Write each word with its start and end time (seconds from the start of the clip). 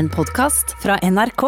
En 0.00 0.08
podkast 0.08 0.76
fra 0.82 0.98
NRK. 1.02 1.42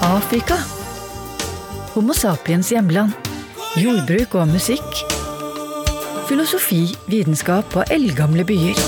Afrika. 0.00 0.56
Homo 1.92 2.14
sapiens 2.16 2.70
hjemland. 2.72 3.12
Jordbruk 3.76 4.38
og 4.40 4.48
musikk. 4.54 5.02
Filosofi, 6.30 6.86
vitenskap 7.12 7.76
og 7.76 7.92
eldgamle 7.92 8.46
byer. 8.48 8.80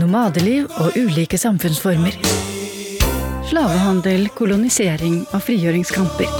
Nomadeliv 0.00 0.72
og 0.80 0.96
ulike 0.96 1.36
samfunnsformer. 1.36 2.16
Slavehandel, 3.50 4.30
kolonisering 4.38 5.26
og 5.34 5.44
frigjøringskamper. 5.44 6.32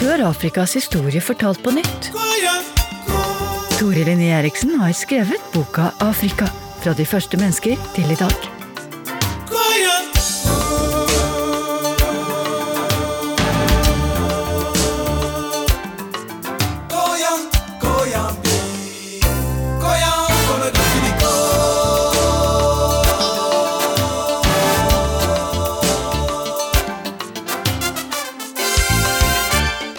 Hør 0.00 0.30
Afrikas 0.30 0.78
historie 0.80 1.20
fortalt 1.20 1.60
på 1.60 1.76
nytt. 1.76 2.14
Tore 3.76 4.04
Linné 4.04 4.30
Eriksen 4.32 4.80
har 4.80 4.92
skrevet 4.92 5.52
boka 5.52 5.90
Afrika. 6.00 6.48
Fra 6.80 6.96
de 6.96 7.04
første 7.04 7.36
mennesker 7.36 7.76
til 7.92 8.12
i 8.12 8.16
dag. 8.16 8.55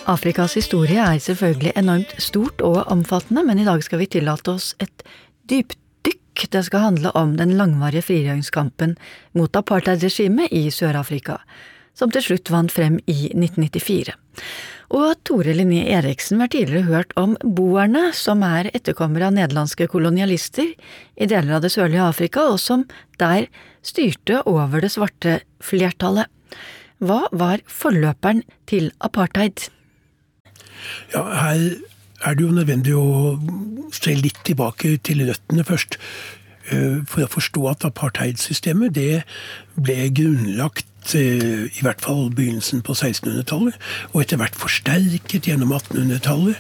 Afrikas 0.07 0.53
historie 0.55 1.03
er 1.03 1.20
selvfølgelig 1.20 1.73
enormt 1.75 2.13
stort 2.23 2.61
og 2.63 2.77
omfattende, 2.88 3.41
men 3.43 3.59
i 3.59 3.66
dag 3.67 3.81
skal 3.84 3.99
vi 3.99 4.07
tillate 4.07 4.53
oss 4.53 4.70
et 4.80 5.03
dypdykk. 5.52 6.45
Det 6.53 6.61
skal 6.63 6.85
handle 6.85 7.11
om 7.17 7.33
den 7.36 7.58
langvarige 7.59 8.05
frigjøringskampen 8.08 8.95
mot 9.36 9.59
apartheidregimet 9.59 10.53
i 10.55 10.69
Sør-Afrika, 10.72 11.41
som 11.97 12.14
til 12.14 12.23
slutt 12.23 12.53
vant 12.53 12.72
frem 12.72 13.02
i 13.03 13.33
1994. 13.33 14.16
Og 14.95 15.19
Tore 15.27 15.52
Linné 15.58 15.83
Eriksen 15.91 16.39
har 16.39 16.53
tidligere 16.55 16.88
hørt 16.88 17.11
om 17.19 17.36
boerne, 17.44 18.14
som 18.16 18.45
er 18.47 18.71
etterkommere 18.71 19.27
av 19.27 19.36
nederlandske 19.36 19.89
kolonialister 19.92 20.71
i 20.71 21.27
deler 21.27 21.58
av 21.58 21.66
det 21.66 21.73
sørlige 21.75 22.08
Afrika, 22.08 22.47
og 22.47 22.61
som 22.64 22.88
der 23.19 23.49
styrte 23.83 24.45
over 24.47 24.86
det 24.86 24.95
svarte 24.95 25.42
flertallet. 25.59 26.31
Hva 27.03 27.25
var 27.36 27.59
forløperen 27.67 28.45
til 28.71 28.94
apartheid? 29.03 29.67
Ja, 31.13 31.23
her 31.23 31.63
er 32.25 32.33
det 32.33 32.43
jo 32.43 32.53
nødvendig 32.55 32.95
å 32.97 33.38
se 33.93 34.16
litt 34.17 34.39
tilbake 34.47 34.97
til 35.05 35.25
røttene 35.27 35.66
først. 35.67 35.97
eh, 36.71 37.03
For 37.07 37.23
å 37.23 37.31
forstå 37.31 37.67
at 37.69 37.85
apartheidsystemet 37.85 38.95
det 38.95 39.23
ble 39.75 40.09
grunnlagt 40.09 41.15
eh, 41.15 41.67
i 41.69 41.81
hvert 41.81 42.02
fall 42.02 42.30
begynnelsen 42.33 42.81
på 42.81 42.93
1600-tallet, 42.93 43.75
og 44.13 44.21
etter 44.21 44.38
hvert 44.41 44.55
forsterket 44.55 45.47
gjennom 45.47 45.71
1800-tallet. 45.71 46.58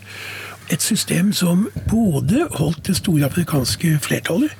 Et 0.69 0.81
system 0.83 1.31
som 1.33 1.69
både 1.87 2.47
holdt 2.59 2.87
det 2.87 2.97
store 2.99 3.25
afrikanske 3.25 3.99
flertallet 4.03 4.51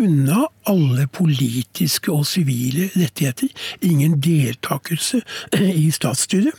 unna 0.00 0.46
alle 0.68 1.06
politiske 1.06 2.12
og 2.12 2.26
sivile 2.26 2.88
rettigheter, 2.96 3.48
ingen 3.82 4.20
deltakelse 4.20 5.22
i 5.84 5.90
statsstyret, 5.92 6.56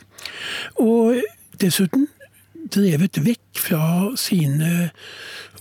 og 0.79 1.21
dessuten 1.61 2.07
drevet 2.73 3.19
vekk 3.23 3.61
fra 3.61 3.85
sine 4.19 4.89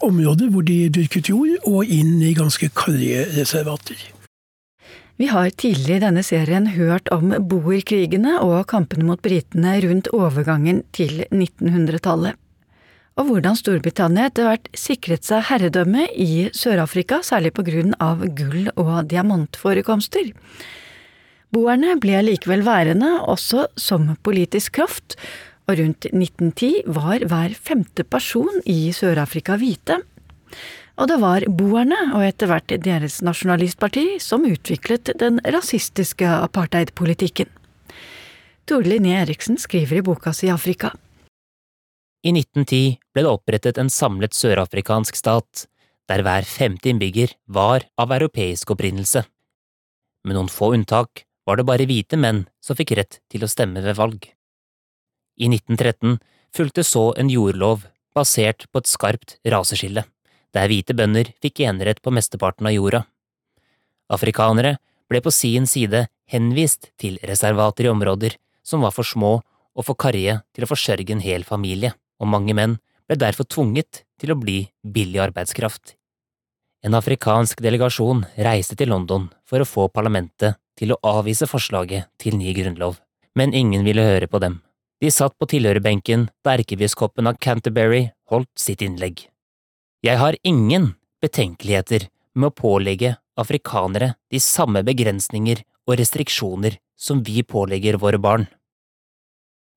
områder 0.02 0.50
hvor 0.52 0.64
de 0.66 0.88
dyrket 0.92 1.30
jord, 1.30 1.54
og 1.68 1.84
inn 1.86 2.18
i 2.24 2.34
ganske 2.36 2.70
karrige 2.74 3.26
reservater. 3.36 3.98
Vi 5.20 5.28
har 5.30 5.52
tidligere 5.54 6.00
i 6.00 6.02
denne 6.02 6.22
serien 6.26 6.70
hørt 6.74 7.10
om 7.14 7.34
boerkrigene 7.48 8.38
og 8.42 8.64
kampene 8.72 9.06
mot 9.06 9.20
britene 9.22 9.76
rundt 9.84 10.08
overgangen 10.16 10.80
til 10.96 11.26
1900-tallet, 11.28 12.34
og 13.20 13.28
hvordan 13.28 13.58
Storbritannia 13.58 14.30
etter 14.30 14.48
hvert 14.48 14.70
sikret 14.74 15.28
seg 15.28 15.44
herredømme 15.50 16.06
i 16.16 16.48
Sør-Afrika, 16.56 17.20
særlig 17.22 17.52
på 17.54 17.64
grunn 17.66 17.92
av 18.00 18.24
gull- 18.38 18.72
og 18.80 19.10
diamantforekomster. 19.12 20.32
Boerne 21.52 21.98
ble 22.00 22.22
likevel 22.24 22.64
værende 22.64 23.18
også 23.28 23.66
som 23.76 24.14
politisk 24.24 24.80
kraft, 24.80 25.18
og 25.68 25.78
rundt 25.78 26.08
1910 26.10 26.70
var 26.90 27.24
hver 27.28 27.54
femte 27.54 28.04
person 28.04 28.62
i 28.66 28.90
Sør-Afrika 28.94 29.56
hvite. 29.60 30.00
Og 31.00 31.08
det 31.08 31.18
var 31.22 31.46
boerne, 31.48 31.98
og 32.16 32.24
etter 32.26 32.50
hvert 32.50 32.74
deres 32.84 33.20
nasjonalistparti, 33.24 34.18
som 34.20 34.44
utviklet 34.44 35.14
den 35.20 35.40
rasistiske 35.54 36.28
apartheidpolitikken. 36.28 37.48
Tore 38.68 38.86
Linné 38.86 39.16
Eriksen 39.22 39.58
skriver 39.58 39.98
i 39.98 40.04
boka 40.06 40.34
si 40.36 40.50
Afrika. 40.52 40.92
I 42.22 42.30
1910 42.30 42.98
ble 43.10 43.24
det 43.24 43.32
opprettet 43.32 43.80
en 43.82 43.90
samlet 43.90 44.36
sørafrikansk 44.36 45.16
stat, 45.18 45.66
der 46.06 46.22
hver 46.22 46.46
femte 46.46 46.92
innbygger 46.92 47.34
var 47.50 47.88
av 47.98 48.12
europeisk 48.14 48.74
opprinnelse. 48.74 49.24
Med 50.22 50.38
noen 50.38 50.50
få 50.52 50.70
unntak 50.76 51.24
var 51.48 51.58
det 51.58 51.66
bare 51.66 51.88
hvite 51.88 52.18
menn 52.20 52.44
som 52.62 52.78
fikk 52.78 52.94
rett 52.98 53.18
til 53.32 53.42
å 53.42 53.50
stemme 53.50 53.82
ved 53.82 53.98
valg. 53.98 54.28
I 55.42 55.48
1913 55.50 56.20
fulgte 56.54 56.84
så 56.86 57.08
en 57.18 57.30
jordlov 57.32 57.86
basert 58.14 58.68
på 58.70 58.82
et 58.82 58.90
skarpt 58.90 59.36
raseskille, 59.54 60.04
der 60.54 60.68
hvite 60.70 60.94
bønder 60.94 61.32
fikk 61.42 61.64
enerett 61.66 62.02
på 62.04 62.12
mesteparten 62.14 62.68
av 62.68 62.76
jorda. 62.76 63.02
Afrikanere 64.12 64.76
ble 65.10 65.22
på 65.24 65.32
sin 65.34 65.66
side 65.66 66.06
henvist 66.30 66.92
til 67.00 67.18
reservater 67.26 67.88
i 67.88 67.92
områder 67.92 68.36
som 68.62 68.84
var 68.84 68.94
for 68.94 69.08
små 69.08 69.32
og 69.72 69.86
for 69.88 69.98
karrige 69.98 70.38
til 70.54 70.64
å 70.64 70.70
forsørge 70.70 71.14
en 71.14 71.24
hel 71.24 71.46
familie, 71.48 71.92
og 72.20 72.30
mange 72.30 72.54
menn 72.54 72.78
ble 73.08 73.18
derfor 73.18 73.48
tvunget 73.48 74.04
til 74.20 74.32
å 74.32 74.38
bli 74.38 74.58
billig 74.84 75.20
arbeidskraft. 75.24 75.96
En 76.86 76.94
afrikansk 76.98 77.62
delegasjon 77.62 78.24
reiste 78.46 78.76
til 78.78 78.92
London 78.92 79.28
for 79.48 79.62
å 79.62 79.68
få 79.68 79.88
parlamentet 79.88 80.58
til 80.78 80.92
å 80.94 81.00
avvise 81.06 81.48
forslaget 81.50 82.10
til 82.22 82.36
ny 82.38 82.52
grunnlov, 82.56 83.00
men 83.38 83.54
ingen 83.54 83.86
ville 83.86 84.04
høre 84.06 84.28
på 84.30 84.40
dem. 84.42 84.60
De 85.02 85.10
satt 85.10 85.34
på 85.38 85.48
tilhørerbenken 85.50 86.28
da 86.46 86.54
erkebiskopen 86.54 87.26
av 87.26 87.40
Canterbury 87.42 88.04
holdt 88.30 88.52
sitt 88.58 88.84
innlegg. 88.86 89.24
Jeg 90.06 90.18
har 90.20 90.38
ingen 90.46 90.92
betenkeligheter 91.22 92.06
med 92.38 92.52
å 92.52 92.54
pålegge 92.54 93.16
afrikanere 93.38 94.12
de 94.30 94.38
samme 94.42 94.84
begrensninger 94.86 95.64
og 95.88 95.98
restriksjoner 95.98 96.78
som 96.94 97.22
vi 97.26 97.42
pålegger 97.42 97.98
våre 97.98 98.20
barn. 98.22 98.46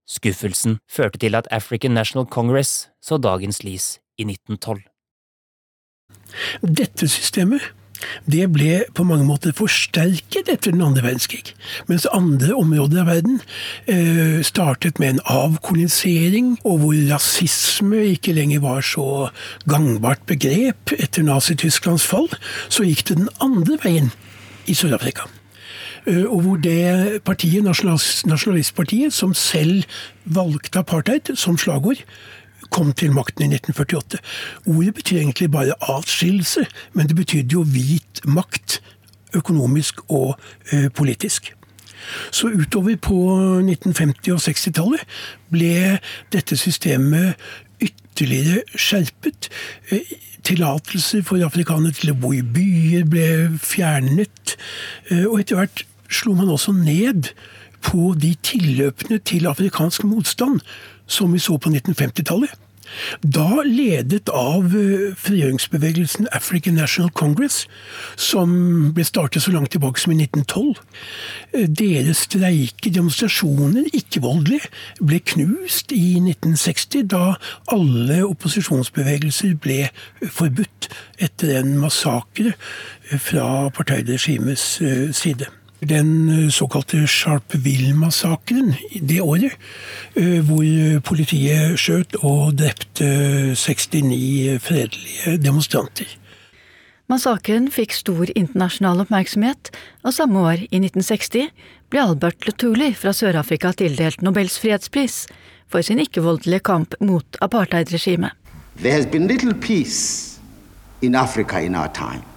Skuffelsen 0.05 0.77
førte 0.85 1.17
til 1.23 1.37
at 1.37 1.49
African 1.49 1.97
National 1.97 2.27
Congress 2.29 2.91
så 3.01 3.17
dagens 3.17 3.63
lys 3.65 3.95
i 4.21 4.27
1912. 4.29 4.85
Dette 6.61 7.09
systemet 7.09 7.65
det 8.29 8.47
ble 8.53 8.83
på 8.95 9.05
mange 9.07 9.25
måter 9.27 9.55
forsterket 9.55 10.49
etter 10.51 10.73
den 10.73 10.83
andre 10.85 11.03
verdenskrig. 11.05 11.53
Mens 11.89 12.07
andre 12.13 12.55
områder 12.57 13.03
av 13.03 13.11
verden 13.11 13.39
eh, 13.91 14.41
startet 14.45 14.99
med 15.01 15.15
en 15.15 15.23
avkolonisering, 15.25 16.55
og 16.63 16.83
hvor 16.83 16.99
rasisme 17.11 18.03
ikke 18.15 18.35
lenger 18.37 18.63
var 18.65 18.85
så 18.85 19.29
gangbart 19.69 20.25
begrep 20.29 20.95
etter 20.97 21.25
Nazi-Tysklands 21.25 22.05
fall, 22.07 22.29
så 22.69 22.85
gikk 22.87 23.07
det 23.09 23.19
den 23.23 23.33
andre 23.43 23.79
veien 23.83 24.13
i 24.69 24.77
Sør-Afrika. 24.77 25.27
Eh, 26.05 26.25
og 26.25 26.41
hvor 26.45 26.61
det 26.61 27.23
partiet, 27.25 27.65
Nasjonalistpartiet, 27.65 29.13
som 29.13 29.33
selv 29.33 29.85
valgte 30.25 30.81
apartheid 30.81 31.35
som 31.35 31.57
slagord, 31.57 32.01
kom 32.69 32.93
til 32.93 33.13
makten 33.15 33.45
i 33.45 33.55
1948. 33.55 34.21
Ordet 34.71 34.93
betyr 34.95 35.19
egentlig 35.19 35.51
bare 35.51 35.77
atskillelse, 35.97 36.65
men 36.93 37.07
det 37.07 37.15
betydde 37.15 37.53
jo 37.53 37.63
hvit 37.63 38.23
makt, 38.25 38.81
økonomisk 39.35 39.99
og 40.09 40.39
ø, 40.73 40.87
politisk. 40.89 41.53
Så 42.31 42.47
utover 42.47 42.95
på 42.95 43.17
1950- 43.59 44.31
og 44.35 44.41
60-tallet 44.41 45.03
ble 45.51 45.97
dette 46.33 46.57
systemet 46.57 47.33
ytterligere 47.81 48.61
skjerpet. 48.77 49.49
Tillatelser 50.45 51.25
for 51.25 51.41
afrikanere 51.43 51.95
til 51.97 52.13
å 52.13 52.19
bo 52.19 52.31
i 52.35 52.43
byer 52.45 53.07
ble 53.09 53.27
fjernet. 53.59 54.55
Og 55.25 55.39
etter 55.41 55.59
hvert 55.59 55.85
slo 56.11 56.35
man 56.37 56.51
også 56.53 56.75
ned 56.77 57.31
på 57.85 58.13
de 58.17 58.33
tilløpene 58.45 59.19
til 59.25 59.47
afrikansk 59.49 60.05
motstand 60.09 60.61
som 61.07 61.33
vi 61.33 61.39
så 61.39 61.57
på 61.57 61.69
1950-tallet. 61.69 62.53
Da 63.21 63.63
ledet 63.65 64.29
av 64.29 64.73
eh, 64.77 65.13
frigjøringsbevegelsen 65.17 66.29
African 66.35 66.77
National 66.77 67.11
Congress, 67.17 67.65
som 68.15 68.51
ble 68.95 69.05
startet 69.07 69.43
så 69.43 69.53
langt 69.55 69.73
tilbake 69.73 70.01
som 70.01 70.13
i 70.13 70.19
1912. 70.21 70.77
Eh, 71.53 71.67
deres 71.81 72.25
streike, 72.29 72.93
demonstrasjoner, 72.93 73.89
ikke-voldelige, 73.89 74.69
ble 75.01 75.19
knust 75.33 75.93
i 75.95 76.19
1960, 76.21 77.09
da 77.15 77.35
alle 77.73 78.21
opposisjonsbevegelser 78.29 79.57
ble 79.61 79.89
forbudt 80.21 80.89
etter 81.17 81.59
en 81.59 81.75
massakre 81.81 82.55
fra 83.17 83.67
apartheidregimets 83.67 84.65
side 85.15 85.49
den 85.89 86.51
såkalte 86.51 86.75
såkalte 86.75 87.07
Sharpeville-massakren 87.07 88.73
det 89.01 89.21
året, 89.21 89.53
eh, 90.15 90.41
hvor 90.43 90.99
politiet 91.01 91.79
skjøt 91.79 92.15
og 92.23 92.57
drepte 92.57 93.55
69 93.55 94.59
fredelige 94.59 95.37
demonstranter. 95.37 96.05
Massakren 97.07 97.69
fikk 97.69 97.93
stor 97.93 98.25
internasjonal 98.35 99.03
oppmerksomhet, 99.03 99.69
og 100.03 100.13
samme 100.13 100.39
år, 100.39 100.65
i 100.71 100.79
1960, 100.81 101.51
ble 101.89 102.01
Albert 102.01 102.47
Lutuli 102.47 102.93
fra 102.97 103.13
Sør-Afrika 103.13 103.71
tildelt 103.77 104.23
Nobels 104.25 104.57
fredspris 104.59 105.27
for 105.69 105.85
sin 105.85 105.99
ikke-voldelige 106.01 106.65
kamp 106.65 106.95
mot 106.99 107.37
apartheidregimet. 107.41 108.31
There 108.81 108.91
has 108.91 109.05
been 109.05 109.27
little 109.27 109.53
peace 109.53 110.39
in 111.01 111.15
Africa 111.15 111.59
in 111.61 111.75
our 111.75 111.87
time. 111.93 112.34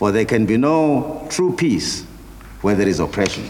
For 0.00 0.12
there 0.12 0.24
can 0.24 0.46
be 0.46 0.56
no 0.56 1.26
true 1.28 1.52
peace 1.52 2.06
where 2.62 2.74
there 2.74 2.88
is 2.88 3.00
oppression. 3.00 3.44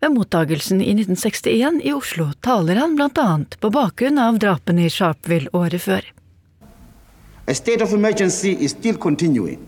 Ved 0.00 0.12
mottagelsen 0.12 0.80
i 0.80 0.92
1961 0.92 1.80
i 1.84 1.92
Oslo 1.92 2.26
taler 2.44 2.76
han 2.76 2.96
bl.a. 2.96 3.28
på 3.60 3.70
bakgrunn 3.72 4.20
av 4.20 4.36
drapene 4.42 4.84
i 4.84 4.90
Sharpeville 4.92 5.48
året 5.56 5.80
før. 5.80 6.04
A 7.48 7.54
state 7.54 7.80
of 7.80 7.94
emergency 7.96 8.52
is 8.52 8.76
still 8.76 8.98
continuing. 9.00 9.64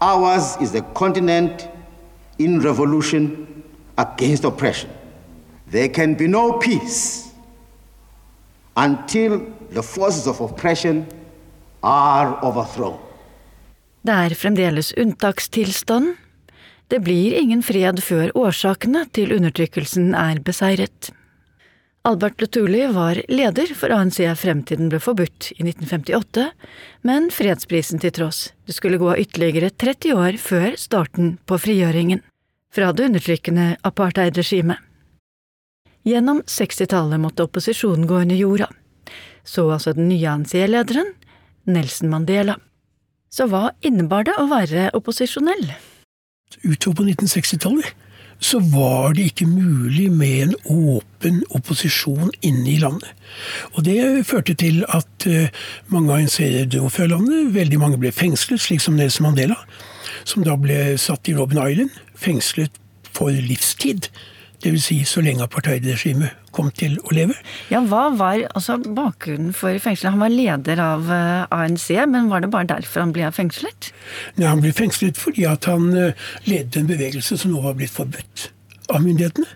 Ours 0.00 0.56
is 0.60 0.74
a 0.74 0.84
continent 0.92 1.68
in 2.38 2.60
revolution 2.60 3.64
against 3.96 4.44
oppression. 4.44 4.90
There 5.70 5.88
can 5.88 6.14
be 6.14 6.28
no 6.28 6.58
peace 6.58 7.32
until 8.76 9.40
the 9.72 9.82
forces 9.82 10.26
of 10.26 10.40
oppression 10.40 11.06
Det 14.02 14.18
er 14.26 14.34
fremdeles 14.38 14.92
unntakstilstand. 14.98 16.14
Det 16.90 17.00
blir 17.02 17.34
ingen 17.38 17.62
fred 17.64 18.02
før 18.04 18.32
årsakene 18.36 19.06
til 19.14 19.32
undertrykkelsen 19.34 20.12
er 20.18 20.42
beseiret. 20.44 21.12
Albert 22.04 22.40
Lutuli 22.42 22.82
var 22.90 23.20
leder 23.30 23.70
for 23.78 23.94
ANC 23.94 24.18
frem 24.40 24.64
til 24.66 24.80
den 24.80 24.88
ble 24.90 24.98
forbudt 24.98 25.52
i 25.54 25.62
1958, 25.62 26.48
men 27.06 27.28
fredsprisen 27.30 28.02
til 28.02 28.10
tross, 28.16 28.48
det 28.66 28.74
skulle 28.74 28.98
gå 28.98 29.14
ytterligere 29.22 29.70
30 29.70 30.16
år 30.18 30.38
før 30.42 30.74
starten 30.74 31.36
på 31.46 31.60
frigjøringen 31.62 32.24
fra 32.74 32.90
det 32.90 33.06
undertrykkende 33.06 33.76
apartheidregimet. 33.86 34.82
Gjennom 36.02 36.42
60-tallet 36.42 37.22
måtte 37.22 37.46
opposisjonen 37.46 38.08
gå 38.10 38.24
under 38.24 38.38
jorda. 38.38 38.66
Så 39.46 39.68
altså 39.70 39.94
den 39.94 40.08
nye 40.10 40.26
ANC-lederen, 40.26 41.14
Nelson 41.66 42.10
Mandela. 42.12 42.58
Så 43.32 43.48
hva 43.48 43.70
innebar 43.84 44.26
det 44.28 44.36
å 44.38 44.48
være 44.50 44.90
opposisjonell? 44.96 45.70
Utover 46.62 47.00
på 47.00 47.06
1960-tallet 47.08 47.94
så 48.42 48.58
var 48.72 49.14
det 49.14 49.28
ikke 49.30 49.46
mulig 49.46 50.08
med 50.10 50.42
en 50.42 50.54
åpen 50.66 51.42
opposisjon 51.54 52.32
inne 52.42 52.72
i 52.72 52.78
landet. 52.82 53.10
Og 53.76 53.84
det 53.86 54.26
førte 54.26 54.56
til 54.58 54.82
at 54.88 55.26
mange 55.26 55.52
mange 55.94 56.16
ANC-ere 56.16 56.66
dro 56.66 56.90
fra 56.90 57.06
landet. 57.06 57.52
Veldig 57.54 57.78
mange 57.78 58.00
ble 58.02 58.10
fengslet, 58.12 58.60
slik 58.60 58.82
som 58.82 58.98
Nelson 58.98 59.28
Mandela, 59.28 59.56
som 60.24 60.42
da 60.46 60.56
ble 60.58 60.96
satt 60.98 61.30
i 61.30 61.36
Robben 61.38 61.60
Island, 61.62 61.94
fengslet 62.18 62.82
for 63.14 63.30
livstid. 63.30 64.10
Dvs. 64.62 64.84
Si 64.86 64.98
så 65.08 65.22
lenge 65.24 65.42
apartheidregimet 65.42 66.38
kom 66.54 66.68
til 66.76 66.98
å 67.02 67.14
leve. 67.14 67.34
Ja, 67.72 67.80
Hva 67.88 68.08
var 68.14 68.44
altså, 68.52 68.76
bakgrunnen 68.82 69.54
for 69.56 69.74
fengselet? 69.82 70.14
Han 70.14 70.22
var 70.22 70.32
leder 70.32 70.82
av 70.82 71.10
eh, 71.10 71.54
ANC, 71.54 71.88
men 72.10 72.30
var 72.30 72.44
det 72.44 72.52
bare 72.52 72.70
derfor 72.74 73.02
han 73.06 73.14
ble 73.16 73.30
fengslet? 73.34 73.92
Nei, 74.36 74.46
Han 74.46 74.62
ble 74.62 74.74
fengslet 74.76 75.18
fordi 75.18 75.46
at 75.48 75.66
han 75.70 75.88
uh, 75.96 76.26
ledet 76.46 76.78
en 76.78 76.90
bevegelse 76.90 77.38
som 77.40 77.54
nå 77.54 77.62
var 77.64 77.78
blitt 77.78 77.94
forbudt 77.94 78.50
av 78.92 79.02
myndighetene. 79.02 79.48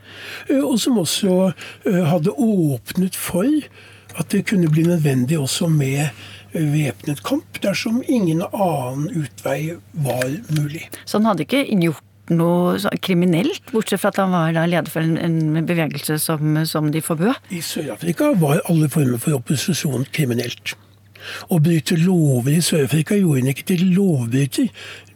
Uh, 0.50 0.64
og 0.64 0.81
som 0.82 0.99
også 1.03 1.52
hadde 1.85 2.35
åpnet 2.35 3.19
for 3.19 3.47
at 4.17 4.32
det 4.32 4.47
kunne 4.49 4.70
bli 4.73 4.87
nødvendig 4.88 5.38
også 5.38 5.69
med 5.70 6.09
væpnet 6.56 7.23
kamp 7.26 7.59
dersom 7.62 8.02
ingen 8.09 8.43
annen 8.49 9.11
utvei 9.12 9.76
var 9.93 10.31
mulig. 10.56 10.87
Så 11.05 11.19
han 11.19 11.29
hadde 11.29 11.44
ikke 11.44 11.67
gjort 11.69 12.05
noe 12.32 12.96
kriminelt, 13.02 13.62
bortsett 13.73 14.02
fra 14.02 14.12
at 14.12 14.20
han 14.23 14.34
var 14.34 14.56
leder 14.56 14.90
for 14.90 15.05
en, 15.05 15.61
bevegelse 15.67 16.19
som, 16.23 16.58
som 16.67 16.90
de 16.94 17.02
forbød? 17.05 17.52
I 17.55 17.62
Sør-Afrika 17.64 18.32
var 18.40 18.64
alle 18.70 18.90
former 18.93 19.20
for 19.23 19.38
opposisjon 19.38 20.08
kriminelt. 20.12 20.76
Å 21.50 21.58
bryte 21.62 21.96
lover 21.99 22.55
i 22.55 22.62
Sør-Afrika 22.62 23.17
gjorde 23.19 23.43
han 23.43 23.50
ikke 23.50 23.67
til 23.73 23.84
lovbryter. 23.96 24.69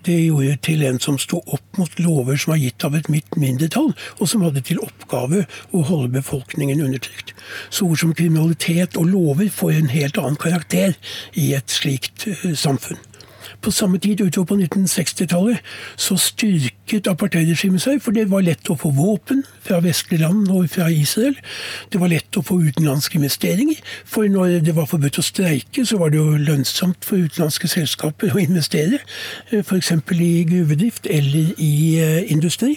Det 0.06 0.16
gjorde 0.16 0.56
til 0.64 0.82
en 0.88 0.98
som 1.02 1.18
sto 1.20 1.42
opp 1.52 1.78
mot 1.78 1.98
lover 2.00 2.38
som 2.40 2.54
var 2.54 2.62
gitt 2.62 2.86
av 2.88 2.96
et 2.96 3.10
midt 3.12 3.36
mindretall, 3.36 3.92
og 4.16 4.30
som 4.30 4.46
hadde 4.46 4.62
til 4.64 4.80
oppgave 4.80 5.44
å 5.76 5.84
holde 5.90 6.14
befolkningen 6.14 6.80
undertrykt. 6.86 7.34
Så 7.68 7.90
ord 7.90 8.00
som 8.00 8.16
kriminalitet 8.16 8.96
og 9.00 9.10
lover 9.12 9.52
får 9.52 9.76
en 9.76 9.92
helt 9.92 10.20
annen 10.20 10.40
karakter 10.40 10.96
i 11.36 11.52
et 11.58 11.70
slikt 11.70 12.26
uh, 12.30 12.50
samfunn. 12.56 13.00
På 13.60 13.72
samme 13.74 13.98
tid 13.98 14.20
utover 14.20 14.46
på 14.46 14.58
1960-tallet 14.60 15.58
så 16.00 16.16
styrket 16.20 17.08
apartheidregimet 17.10 17.82
seg, 17.82 18.00
for 18.02 18.16
det 18.16 18.28
var 18.30 18.44
lett 18.46 18.70
å 18.70 18.76
få 18.78 18.92
våpen 18.96 19.42
fra 19.64 19.80
vestlige 19.84 20.24
land 20.24 20.50
og 20.54 20.68
fra 20.72 20.88
Israel. 20.92 21.36
Det 21.92 22.00
var 22.00 22.12
lett 22.12 22.38
å 22.38 22.44
få 22.46 22.60
utenlandske 22.62 23.18
investeringer, 23.20 23.80
for 24.04 24.28
når 24.30 24.60
det 24.66 24.76
var 24.76 24.88
forbudt 24.90 25.20
å 25.20 25.26
streike, 25.26 25.86
så 25.86 26.00
var 26.00 26.12
det 26.12 26.20
jo 26.20 26.38
lønnsomt 26.40 27.04
for 27.06 27.20
utenlandske 27.20 27.70
selskaper 27.70 28.34
å 28.34 28.42
investere, 28.42 29.02
eh, 29.50 29.64
f.eks. 29.64 29.92
i 30.16 30.32
gruvedrift 30.48 31.10
eller 31.10 31.54
i 31.58 31.74
eh, 32.00 32.32
industri. 32.32 32.76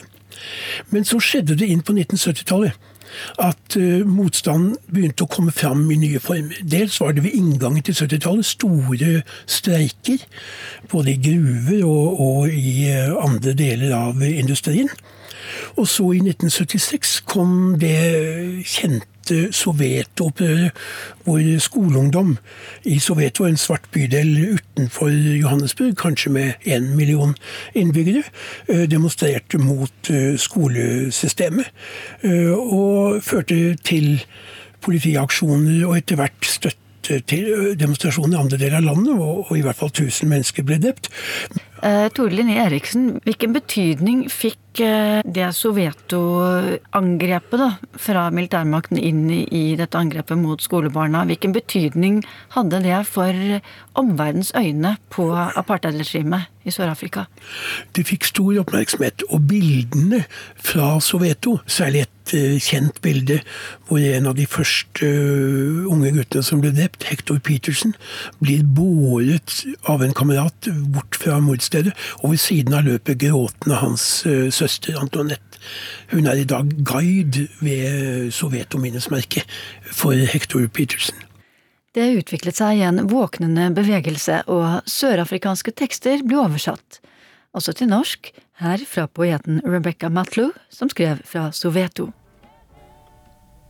Men 0.89 1.05
så 1.05 1.19
skjedde 1.21 1.55
det 1.59 1.69
inn 1.69 1.83
på 1.85 1.93
1970-tallet 1.95 2.91
at 3.41 3.77
uh, 3.77 4.03
motstanden 4.07 4.77
begynte 4.91 5.25
å 5.25 5.31
komme 5.31 5.53
fram 5.55 5.85
i 5.93 5.99
nye 6.01 6.21
former. 6.23 6.59
Dels 6.63 6.99
var 7.01 7.15
det 7.15 7.25
ved 7.25 7.37
inngangen 7.37 7.85
til 7.85 7.97
70-tallet 7.97 8.47
store 8.47 9.13
streiker, 9.45 10.23
både 10.91 11.15
i 11.15 11.21
gruver 11.29 11.87
og, 11.87 12.21
og 12.27 12.53
i 12.53 12.89
uh, 12.91 13.17
andre 13.23 13.55
deler 13.57 13.95
av 13.97 14.23
industrien. 14.23 14.91
Og 15.77 15.87
så 15.89 16.11
i 16.15 16.21
1976 16.21 17.19
kom 17.29 17.75
det 17.81 17.97
kjente 18.67 19.12
Soweto-opprøret, 19.31 20.71
hvor 21.23 21.59
skoleungdom 21.59 22.37
i 22.89 22.99
Soweto, 22.99 23.45
en 23.45 23.57
svart 23.57 23.85
bydel 23.93 24.57
utenfor 24.57 25.09
Johannesburg, 25.13 25.95
kanskje 25.97 26.31
med 26.31 26.67
én 26.67 26.95
million 26.95 27.35
innbyggere, 27.75 28.23
eh, 28.67 28.85
demonstrerte 28.91 29.57
mot 29.57 30.09
eh, 30.09 30.37
skolesystemet. 30.37 31.65
Eh, 32.23 32.51
og 32.51 33.23
førte 33.23 33.75
til 33.75 34.25
politiaksjoner 34.81 35.85
og 35.87 35.97
etter 35.97 36.19
hvert 36.19 36.47
støtte 36.47 37.19
til 37.27 37.75
demonstrasjoner 37.79 38.37
i 38.37 38.41
andre 38.41 38.57
deler 38.57 38.79
av 38.79 38.87
landet, 38.87 39.13
og 39.19 39.57
i 39.57 39.61
hvert 39.61 39.79
fall 39.79 39.91
1000 39.91 40.29
mennesker 40.29 40.63
ble 40.67 40.79
drept. 40.79 41.09
Eh, 41.83 42.07
Tore 42.15 42.31
Linné 42.31 42.61
Eriksen, 42.63 43.17
hvilken 43.25 43.51
betydning 43.51 44.29
fikk 44.31 44.79
eh, 44.79 45.19
det 45.27 45.49
Soveto-angrepet 45.57 47.61
fra 47.99 48.29
militærmakten 48.31 48.95
inn 49.01 49.27
i 49.27 49.75
dette 49.75 49.97
angrepet 49.99 50.37
mot 50.39 50.63
skolebarna? 50.63 51.25
Hvilken 51.27 51.51
betydning 51.51 52.23
hadde 52.55 52.79
det 52.85 53.03
for 53.11 53.35
omverdens 53.99 54.55
øyne 54.55 54.95
på 55.11 55.35
apartheidregimet 55.35 56.47
i 56.63 56.71
Sør-Afrika? 56.71 57.27
Det 57.91 58.07
fikk 58.07 58.31
stor 58.31 58.63
oppmerksomhet, 58.63 59.27
og 59.27 59.43
bildene 59.51 60.23
fra 60.55 61.03
Soveto, 61.03 61.59
særlig 61.67 62.05
et 62.05 62.31
uh, 62.37 62.55
kjent 62.63 63.01
bilde 63.03 63.43
hvor 63.89 63.99
en 63.99 64.27
av 64.31 64.35
de 64.39 64.47
første 64.47 65.03
unge 65.91 66.15
guttene 66.15 66.43
som 66.47 66.63
ble 66.63 66.71
drept, 66.71 67.03
Hector 67.11 67.43
Petersen, 67.43 67.91
blir 68.39 68.63
båret 68.63 69.67
av 69.91 69.99
en 70.05 70.15
kamerat 70.15 70.71
bort 70.95 71.19
fra 71.19 71.43
mordstedet 71.43 71.72
stedet, 71.73 71.97
og 72.21 72.35
ved 72.35 72.41
siden 72.45 72.77
av 72.77 72.87
løpet 72.87 73.19
gråtende 73.25 73.81
hans 73.81 74.05
uh, 74.29 74.47
søster 74.53 75.01
Antoinette. 75.01 75.59
Hun 76.13 76.27
er 76.27 76.41
i 76.41 76.47
dag 76.47 76.69
guide 76.85 77.47
ved 77.63 78.31
Sovjeto-minnesmerket 78.35 79.49
for 79.91 80.13
Hector 80.13 80.65
Petersen. 80.67 81.17
Det 81.93 82.07
utviklet 82.17 82.57
seg 82.57 82.81
en 82.81 83.03
våknende 83.09 83.67
bevegelse, 83.75 84.41
og 84.49 84.81
sørafrikanske 84.89 85.75
tekster 85.77 86.23
ble 86.25 86.39
oversatt. 86.41 86.99
Også 87.53 87.75
til 87.77 87.91
norsk, 87.91 88.31
her 88.63 88.81
fra 88.89 89.05
poeten 89.05 89.61
Rebecca 89.65 90.09
Matlow, 90.09 90.49
som 90.73 90.89
skrev 90.89 91.21
fra 91.25 91.51
Soveto. 91.53 92.09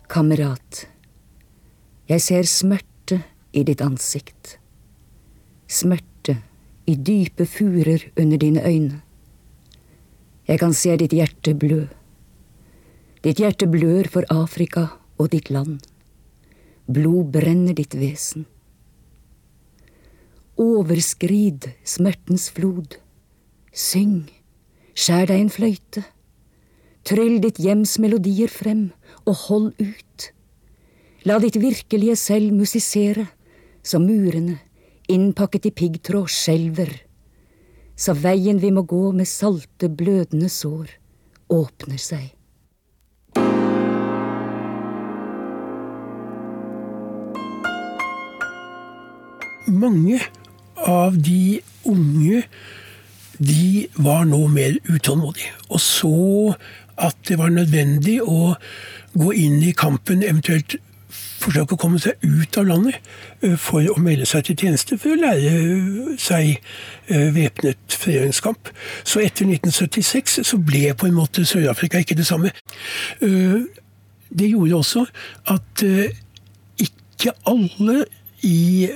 Kamerat, 0.10 0.86
jeg 2.08 2.24
ser 2.24 2.48
smerte 2.48 3.20
i 3.52 3.64
ditt 3.68 3.84
ansikt. 3.84 4.58
Smerte 5.68 6.38
i 6.86 6.96
dype 6.96 7.46
furer 7.48 8.10
under 8.20 8.38
dine 8.38 8.64
øyne. 8.68 9.02
Jeg 10.48 10.60
kan 10.60 10.74
se 10.76 10.96
ditt 11.00 11.14
hjerte 11.16 11.54
blø. 11.56 11.86
Ditt 13.24 13.40
hjerte 13.40 13.68
blør 13.72 14.10
for 14.12 14.28
Afrika 14.30 14.88
og 15.18 15.32
ditt 15.32 15.50
land. 15.50 15.80
Blod 16.92 17.32
brenner 17.32 17.74
ditt 17.78 17.96
vesen. 17.96 18.46
Overskrid 20.60 21.70
smertens 21.88 22.50
flod. 22.52 23.00
Syng, 23.72 24.28
skjær 24.94 25.32
deg 25.32 25.46
en 25.46 25.54
fløyte. 25.54 26.04
Tryll 27.08 27.40
ditt 27.44 27.58
hjems 27.64 27.96
melodier 28.00 28.52
frem, 28.52 28.92
og 29.24 29.48
hold 29.48 29.72
ut. 29.80 30.28
La 31.24 31.40
ditt 31.40 31.56
virkelige 31.60 32.16
selv 32.20 32.52
musisere, 32.56 33.30
som 33.84 34.04
murene, 34.08 34.60
innpakket 35.14 35.70
i 35.70 35.72
piggtråd, 35.72 36.30
skjelver. 36.32 36.94
Så 37.96 38.16
veien 38.18 38.60
vi 38.62 38.72
må 38.74 38.84
gå 38.90 39.12
med 39.16 39.30
salte, 39.30 39.90
blødende 39.90 40.50
sår, 40.50 40.90
åpner 41.54 42.02
seg. 42.02 42.32
Mange 49.74 50.20
av 50.84 51.16
de 51.24 51.62
unge 51.88 52.44
de 53.44 53.88
var 53.96 54.26
nå 54.30 54.42
mer 54.52 54.76
utålmodige, 54.90 55.54
og 55.70 55.82
så 55.82 56.16
at 57.02 57.18
det 57.28 57.40
var 57.40 57.54
nødvendig 57.54 58.20
å 58.22 58.54
gå 59.18 59.34
inn 59.38 59.62
i 59.66 59.74
kampen, 59.78 60.22
eventuelt 60.24 60.78
forsøke 61.44 61.76
å 61.76 61.80
komme 61.80 62.00
seg 62.02 62.24
ut 62.24 62.58
av 62.60 62.68
landet 62.70 62.98
eh, 63.44 63.56
for 63.60 63.86
å 63.92 64.00
melde 64.02 64.28
seg 64.30 64.48
til 64.48 64.58
tjeneste, 64.64 64.98
for 65.02 65.14
å 65.14 65.20
lære 65.20 66.18
seg 66.22 66.56
eh, 66.56 67.30
væpnet 67.36 67.98
frigjøringskamp. 68.04 68.72
Så 69.04 69.24
etter 69.24 69.48
1976 69.50 70.42
så 70.48 70.60
ble 70.60 70.90
på 70.98 71.10
en 71.10 71.18
måte 71.18 71.46
Sør-Afrika 71.48 72.02
ikke 72.04 72.18
det 72.20 72.28
samme. 72.30 72.54
Eh, 73.24 73.64
det 74.34 74.50
gjorde 74.50 74.80
også 74.80 75.06
at 75.54 75.84
ikke 76.82 77.36
alle 77.46 78.00
i 78.44 78.90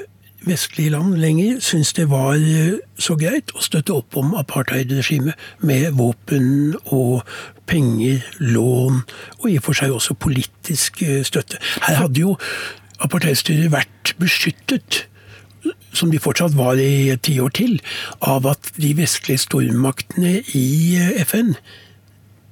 vestlige 0.47 0.93
land 0.93 1.17
lenger 1.21 1.59
syntes 1.63 1.93
det 1.97 2.07
var 2.11 2.37
eh, 2.37 2.79
så 2.99 3.17
greit 3.19 3.53
å 3.55 3.63
støtte 3.63 3.95
opp 3.95 4.17
om 4.19 4.33
apartheidregimet 4.39 5.37
med 5.65 5.91
våpen 5.97 6.75
og 6.85 7.27
penger, 7.67 8.23
lån, 8.39 9.01
og 9.41 9.49
i 9.51 9.57
og 9.59 9.67
for 9.67 9.77
seg 9.77 9.93
også 9.93 10.17
politisk 10.19 11.01
eh, 11.05 11.21
støtte. 11.27 11.59
Her 11.87 12.03
hadde 12.03 12.23
jo 12.23 12.37
apartheidstyret 13.03 13.71
vært 13.73 14.15
beskyttet 14.21 15.05
som 15.97 16.11
de 16.13 16.21
fortsatt 16.21 16.55
var 16.57 16.79
i 16.79 17.09
et 17.13 17.23
tiår 17.25 17.51
til, 17.57 17.77
av 18.21 18.47
at 18.49 18.71
de 18.77 18.93
vestlige 18.97 19.43
stormaktene 19.47 20.39
i 20.55 20.69
eh, 20.99 21.21
FN 21.25 21.55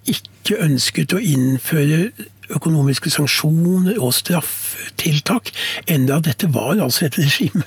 ikke 0.05 0.59
ønsket 0.61 1.15
å 1.15 1.21
innføre 1.21 2.11
økonomiske 2.53 3.11
sanksjoner 3.13 3.99
og 3.99 4.13
straffetiltak, 4.15 5.51
enda 5.91 6.19
dette 6.23 6.49
var 6.53 6.75
altså 6.77 7.07
et 7.07 7.19
regime 7.19 7.65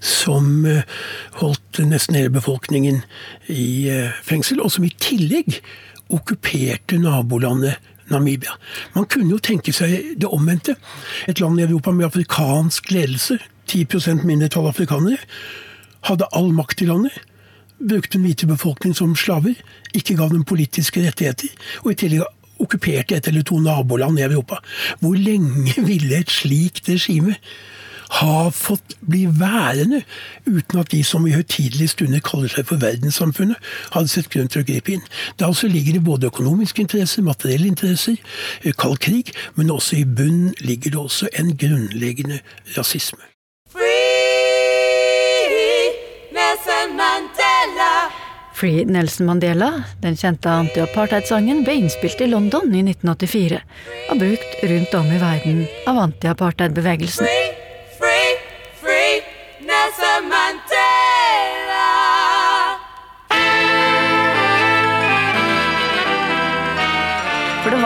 som 0.00 0.64
eh, 0.68 0.86
holdt 1.40 1.82
nesten 1.86 2.18
hele 2.18 2.32
befolkningen 2.34 3.02
i 3.52 3.66
eh, 3.92 4.16
fengsel, 4.26 4.62
og 4.64 4.72
som 4.74 4.86
i 4.86 4.94
tillegg 5.02 5.60
okkuperte 6.14 7.00
nabolandet 7.02 7.92
Namibia. 8.06 8.52
Man 8.94 9.08
kunne 9.10 9.32
jo 9.34 9.42
tenke 9.42 9.72
seg 9.74 10.12
det 10.22 10.28
omvendte. 10.30 10.76
Et 11.26 11.40
land 11.42 11.58
i 11.58 11.64
Europa 11.64 11.90
med 11.90 12.06
afrikansk 12.06 12.92
ledelse, 12.94 13.40
10% 13.66 14.22
mindretall 14.22 14.68
afrikanere, 14.70 15.18
hadde 16.06 16.28
all 16.38 16.52
makt 16.54 16.84
i 16.84 16.86
landet 16.86 17.16
brukte 17.78 18.16
den 18.16 18.24
hvite 18.24 18.46
befolkning 18.46 18.94
som 18.96 19.16
slaver, 19.16 19.54
ikke 19.94 20.16
gav 20.16 20.32
dem 20.32 20.44
politiske 20.44 21.02
rettigheter, 21.04 21.52
og 21.84 21.92
i 21.92 21.98
tillegg 22.00 22.24
okkuperte 22.62 23.16
et 23.16 23.28
eller 23.30 23.46
to 23.46 23.60
naboland 23.62 24.18
i 24.18 24.26
Europa. 24.26 24.60
Hvor 25.00 25.14
lenge 25.14 25.74
ville 25.88 26.20
et 26.20 26.30
slikt 26.30 26.88
regime 26.88 27.36
ha 28.08 28.50
fått 28.54 28.96
bli 29.00 29.24
værende 29.26 30.02
uten 30.46 30.80
at 30.80 30.92
de 30.94 31.02
som 31.04 31.26
i 31.26 31.34
høytidelige 31.34 31.94
stunder 31.94 32.22
kaller 32.24 32.52
seg 32.52 32.68
for 32.68 32.78
verdenssamfunnet, 32.82 33.58
hadde 33.94 34.12
sett 34.12 34.30
grunn 34.32 34.50
til 34.52 34.62
å 34.62 34.68
gripe 34.68 34.94
inn. 34.94 35.06
Det 35.38 35.48
altså 35.48 35.70
ligger 35.70 35.98
det 35.98 36.04
både 36.06 36.30
økonomiske 36.30 36.86
interesser, 36.86 37.26
materielle 37.26 37.66
interesser, 37.66 38.18
eh, 38.62 38.72
kald 38.78 39.00
krig, 39.02 39.34
men 39.56 39.74
også 39.74 39.98
i 39.98 40.04
bunnen 40.04 40.54
ligger 40.60 40.94
det 40.94 41.00
også 41.00 41.32
en 41.34 41.56
grunnleggende 41.56 42.40
rasisme. 42.76 43.35
Free 48.56 48.86
Nelson 48.88 49.26
Mandela, 49.26 49.82
den 50.00 50.14
kjente 50.16 50.48
anti-apartheid-sangen, 50.48 51.60
ble 51.66 51.74
innspilt 51.82 52.22
i 52.24 52.30
London 52.30 52.72
i 52.72 52.80
1984 52.86 53.60
og 54.08 54.22
brukt 54.22 54.56
rundt 54.70 54.96
om 54.96 55.12
i 55.12 55.20
verden 55.20 55.60
av 55.84 56.00
anti-apartheid-bevegelsen. 56.06 57.55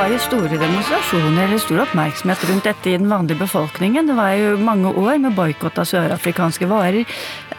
Var 0.00 0.09
jo 0.09 0.19
store 0.23 0.57
demonstrasjoner 0.57 1.42
eller 1.45 1.59
stor 1.61 1.83
oppmerksomhet 1.83 2.45
rundt 2.49 2.64
dette 2.64 2.88
i 2.88 2.97
den 2.97 3.11
vanlige 3.11 3.42
befolkningen. 3.42 4.07
Det 4.09 4.14
var 4.16 4.30
jo 4.33 4.54
mange 4.57 4.88
år 4.97 5.19
med 5.21 5.35
boikott 5.37 5.76
av 5.83 5.85
sørafrikanske 5.90 6.69
varer. 6.71 7.04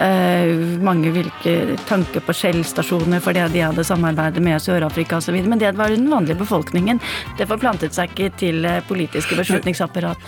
Eh, 0.02 0.50
mange 0.82 1.12
hvilke 1.14 1.76
tanker 1.86 2.24
på 2.26 2.34
Shell-stasjoner 2.34 3.22
fordi 3.22 3.44
de 3.54 3.62
hadde 3.62 3.86
samarbeidet 3.86 4.42
med 4.42 4.58
Sør-Afrika 4.64 5.20
osv. 5.20 5.38
Men 5.46 5.62
det 5.62 5.76
var 5.78 5.94
den 5.94 6.10
vanlige 6.10 6.40
befolkningen. 6.40 7.04
Det 7.38 7.46
forplantet 7.52 7.94
seg 7.94 8.10
ikke 8.10 8.32
til 8.42 8.66
eh, 8.66 8.82
politiske 8.90 9.38
beslutningsapparat. 9.38 10.26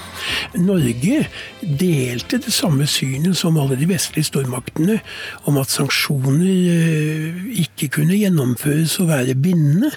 Norge 0.62 1.24
delte 1.64 2.44
det 2.46 2.54
samme 2.54 2.86
synet 2.86 3.40
som 3.42 3.58
alle 3.58 3.80
de 3.80 3.90
vestlige 3.90 4.30
stormaktene 4.30 5.00
om 5.50 5.58
at 5.64 5.74
sanksjoner 5.74 6.46
eh, 6.46 7.44
ikke 7.66 7.90
kunne 7.98 8.22
gjennomføres 8.22 9.00
og 9.02 9.10
være 9.16 9.34
bindende. 9.34 9.96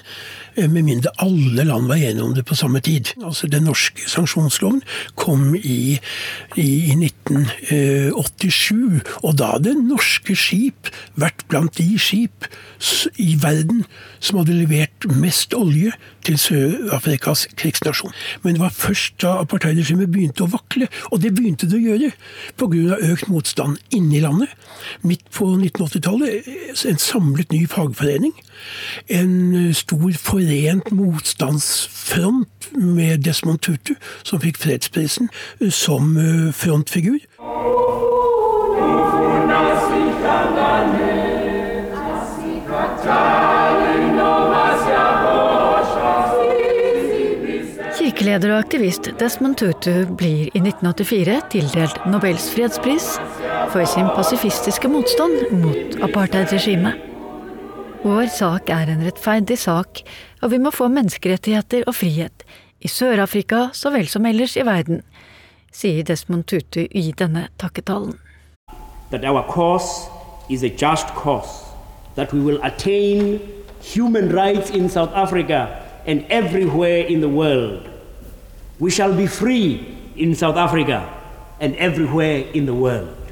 Eh, 0.57 0.69
med 0.69 0.83
mindre 0.83 1.11
alle 1.21 1.63
land 1.63 1.87
var 1.87 1.95
enige 1.95 2.23
om 2.23 2.33
det 2.33 2.45
på 2.45 2.55
samme 2.55 2.79
tid. 2.79 3.05
Altså 3.25 3.47
Den 3.47 3.63
norske 3.63 4.09
sanksjonsloven 4.09 4.81
kom 5.15 5.55
i, 5.55 5.99
i 6.55 6.93
1987, 6.97 9.01
og 9.23 9.37
da 9.37 9.51
hadde 9.57 9.75
norske 9.77 10.35
skip 10.35 10.89
vært 11.15 11.45
blant 11.49 11.77
de 11.77 11.99
skip 12.01 12.49
i 13.21 13.35
verden 13.41 13.85
som 14.19 14.41
hadde 14.41 14.57
levert 14.57 15.05
mest 15.21 15.53
olje 15.53 15.91
til 16.25 16.39
Sør-Afrikas 16.41 17.47
krigsnasjon. 17.57 18.11
Men 18.43 18.57
det 18.57 18.61
var 18.61 18.73
først 18.73 19.21
da 19.21 19.37
apartheidregimet 19.43 20.11
begynte 20.11 20.43
å 20.43 20.51
vakle, 20.51 20.89
og 21.11 21.21
det 21.21 21.35
begynte 21.37 21.69
det 21.69 21.77
å 21.77 21.85
gjøre 21.85 22.11
pga. 22.57 22.97
økt 23.13 23.29
motstand 23.31 23.77
inni 23.93 24.19
landet. 24.19 24.49
Midt 25.01 25.29
på 25.31 25.45
1980-tallet 25.55 26.47
en 26.89 27.01
samlet 27.01 27.51
ny 27.51 27.65
fagforening. 27.69 28.33
En 29.07 29.73
stor 29.73 30.11
forent 30.47 30.91
motstandsfront 30.91 32.69
med 32.71 33.23
Desmond 33.25 33.59
Tutu, 33.59 33.95
som 34.23 34.39
fikk 34.39 34.59
fredsprisen 34.61 35.29
som 35.71 36.15
eh, 36.17 36.53
frontfigur. 36.55 37.19
Kirkeleder 47.97 48.53
og 48.53 48.61
aktivist 48.63 49.09
Desmond 49.19 49.59
Tutu 49.59 50.05
blir 50.17 50.47
i 50.53 50.61
1984 50.63 51.41
tildelt 51.51 51.99
Nobels 52.07 52.47
fredspris 52.55 53.17
for 53.73 53.83
sin 53.89 54.07
pasifistiske 54.15 54.87
motstand 54.91 55.51
mot 55.59 55.99
apartheidregimet. 56.07 57.06
Vår 58.07 58.29
sak 58.31 58.69
er 58.71 58.87
en 58.87 59.01
rettferdig 59.03 59.57
sak, 59.59 59.99
og 60.39 60.51
vi 60.53 60.57
må 60.63 60.71
få 60.71 60.85
menneskerettigheter 60.87 61.83
og 61.91 61.95
frihet, 61.97 62.45
i 62.79 62.87
Sør-Afrika 62.87 63.65
så 63.75 63.91
vel 63.91 64.07
som 64.07 64.23
ellers 64.29 64.53
i 64.55 64.63
verden, 64.63 65.01
sier 65.75 66.05
Desmond 66.07 66.45
Tutu 66.47 66.85
i 66.87 67.03
denne 67.19 67.49
takketalen. 67.59 68.15
That 69.11 69.27
our 69.27 69.43
cause 69.51 70.07
is 70.47 70.63
a 70.63 70.71
just 70.71 71.11
cause, 71.19 71.67
that 72.15 72.31
we 72.31 72.39
will 72.39 72.63
attain 72.63 73.41
human 73.83 74.31
rights 74.31 74.71
in 74.71 74.87
South 74.87 75.11
Africa 75.11 75.67
and 76.07 76.23
everywhere 76.29 77.03
in 77.11 77.19
the 77.19 77.27
world. 77.29 77.89
We 78.79 78.89
shall 78.89 79.11
be 79.11 79.27
free 79.27 79.83
in 80.15 80.33
South 80.35 80.55
Africa 80.55 81.03
and 81.59 81.75
everywhere 81.75 82.45
in 82.53 82.67
the 82.67 82.75
world. 82.75 83.26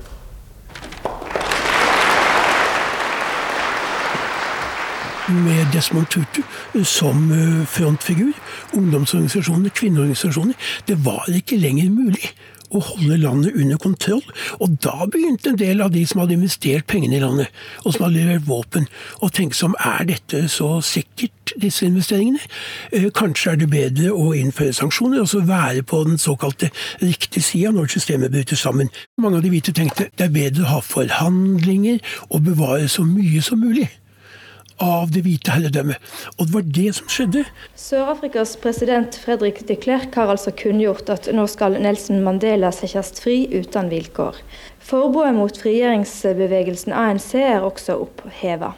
Med 5.29 5.65
Desmond 5.73 6.07
Tutu 6.13 6.41
som 6.83 7.31
frontfigur. 7.65 8.33
Ungdomsorganisasjoner, 8.73 9.69
kvinneorganisasjoner. 9.69 10.53
Det 10.87 10.99
var 11.05 11.25
ikke 11.33 11.57
lenger 11.57 11.89
mulig 11.89 12.33
å 12.73 12.81
holde 12.83 13.17
landet 13.21 13.55
under 13.55 13.79
kontroll. 13.81 14.23
Og 14.59 14.77
da 14.83 15.07
begynte 15.11 15.51
en 15.51 15.59
del 15.59 15.83
av 15.83 15.93
de 15.93 16.03
som 16.07 16.21
hadde 16.21 16.35
investert 16.37 16.87
pengene 16.89 17.19
i 17.19 17.23
landet, 17.23 17.51
og 17.83 17.95
som 17.95 18.07
hadde 18.07 18.19
levert 18.19 18.47
våpen, 18.49 18.87
å 19.23 19.29
tenke 19.33 19.57
som 19.57 19.75
er 19.79 20.07
dette 20.09 20.45
så 20.51 20.75
sikkert, 20.85 21.53
disse 21.61 21.85
investeringene? 21.85 22.41
Eh, 22.91 23.09
kanskje 23.15 23.53
er 23.53 23.59
det 23.61 23.69
bedre 23.71 24.13
å 24.13 24.31
innføre 24.35 24.75
sanksjoner, 24.75 25.21
og 25.23 25.29
så 25.31 25.43
være 25.45 25.85
på 25.87 26.01
den 26.07 26.17
såkalte 26.21 26.71
riktige 27.03 27.45
sida 27.45 27.73
når 27.75 27.93
systemet 27.95 28.33
bryter 28.33 28.59
sammen. 28.59 28.89
Mange 29.21 29.39
av 29.39 29.45
de 29.45 29.53
hvite 29.53 29.75
tenkte 29.75 30.09
det 30.17 30.29
er 30.29 30.33
bedre 30.33 30.65
å 30.65 30.73
ha 30.77 30.81
forhandlinger 30.85 32.01
og 32.31 32.49
bevare 32.49 32.89
så 32.91 33.05
mye 33.07 33.43
som 33.45 33.61
mulig 33.61 33.87
av 34.83 35.11
det 35.13 35.23
hvite 35.25 35.53
herredømmet. 35.55 36.01
Og 36.37 36.47
det 36.47 36.53
var 36.55 36.65
det 36.77 36.87
som 36.97 37.09
skjedde. 37.11 37.43
Sør-Afrikas 37.79 38.55
president 38.61 39.17
Fredrik 39.21 39.61
de 39.67 39.77
Klerk 39.79 40.15
har 40.19 40.31
altså 40.33 40.53
kunngjort 40.55 41.09
at 41.13 41.29
nå 41.33 41.47
skal 41.51 41.77
Nelson 41.81 42.23
Mandela 42.25 42.71
settes 42.75 43.13
fri 43.23 43.45
uten 43.53 43.91
vilkår. 43.93 44.39
Forbudet 44.85 45.33
mot 45.37 45.61
frigjøringsbevegelsen 45.63 46.93
ANC 46.93 47.33
er 47.39 47.65
også 47.65 47.99
oppheva. 48.05 48.75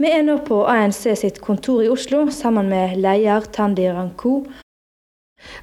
Vi 0.00 0.10
er 0.10 0.24
nå 0.26 0.40
på 0.42 0.64
ANC 0.66 1.04
sitt 1.20 1.38
kontor 1.44 1.84
i 1.84 1.90
Oslo 1.92 2.26
sammen 2.34 2.72
med 2.72 2.96
leder 2.98 3.46
Tandi 3.54 3.86
Ranko. 3.86 4.40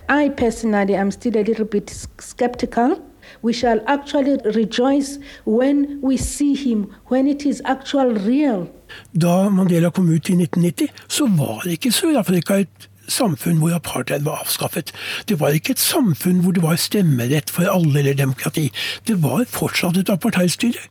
I 0.08 0.30
personally 0.30 0.96
am 0.96 1.12
still 1.12 1.38
a 1.38 1.44
little 1.44 1.66
bit 1.66 1.92
skeptical 2.20 2.96
We 3.44 3.54
shall 3.54 3.82
actually 3.88 4.38
rejoice 4.56 5.20
when 5.46 6.00
we 6.04 6.18
see 6.18 6.56
him, 6.56 6.94
when 7.10 7.28
it 7.28 7.46
is 7.46 7.62
actual 7.66 8.16
real. 8.28 8.68
Da 9.12 9.50
Mandela 9.50 9.92
kom 9.92 10.10
ut 10.10 10.30
i 10.30 10.36
1990, 10.36 10.88
så 11.08 11.28
var 11.28 11.68
ikke 11.68 11.92
Sør-Afrika 11.92 12.62
et 12.62 12.88
samfunn 13.12 13.60
hvor 13.62 13.76
apartheid 13.76 14.26
var 14.26 14.44
avskaffet. 14.46 14.92
Det 15.28 15.40
var 15.40 15.56
ikke 15.56 15.76
et 15.76 15.84
samfunn 15.84 16.42
hvor 16.44 16.56
det 16.56 16.64
var 16.64 16.80
stemmerett 16.80 17.52
for 17.52 17.70
alle 17.70 18.00
eller 18.00 18.18
demokrati. 18.18 18.70
Det 19.08 19.20
var 19.24 19.46
fortsatt 19.50 20.00
et 20.00 20.12
apartheidstyre. 20.12 20.90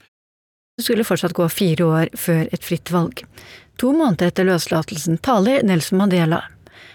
Det 0.79 0.87
skulle 0.87 1.05
fortsatt 1.05 1.37
gå 1.37 1.49
fire 1.53 1.85
år 1.85 2.15
før 2.17 2.47
et 2.49 2.65
fritt 2.65 2.93
valg. 2.93 3.25
To 3.81 3.93
måneder 3.97 4.31
etter 4.31 4.49
løslatelsen 4.49 5.21
taler 5.25 5.65
Nelson 5.65 6.01
Mandela, 6.01 6.43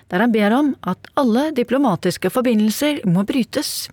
der 0.09 0.21
han 0.21 0.33
ber 0.33 0.53
om 0.53 0.73
at 0.85 1.09
alle 1.17 1.49
diplomatiske 1.57 2.29
forbindelser 2.33 3.03
må 3.09 3.25
brytes. 3.25 3.87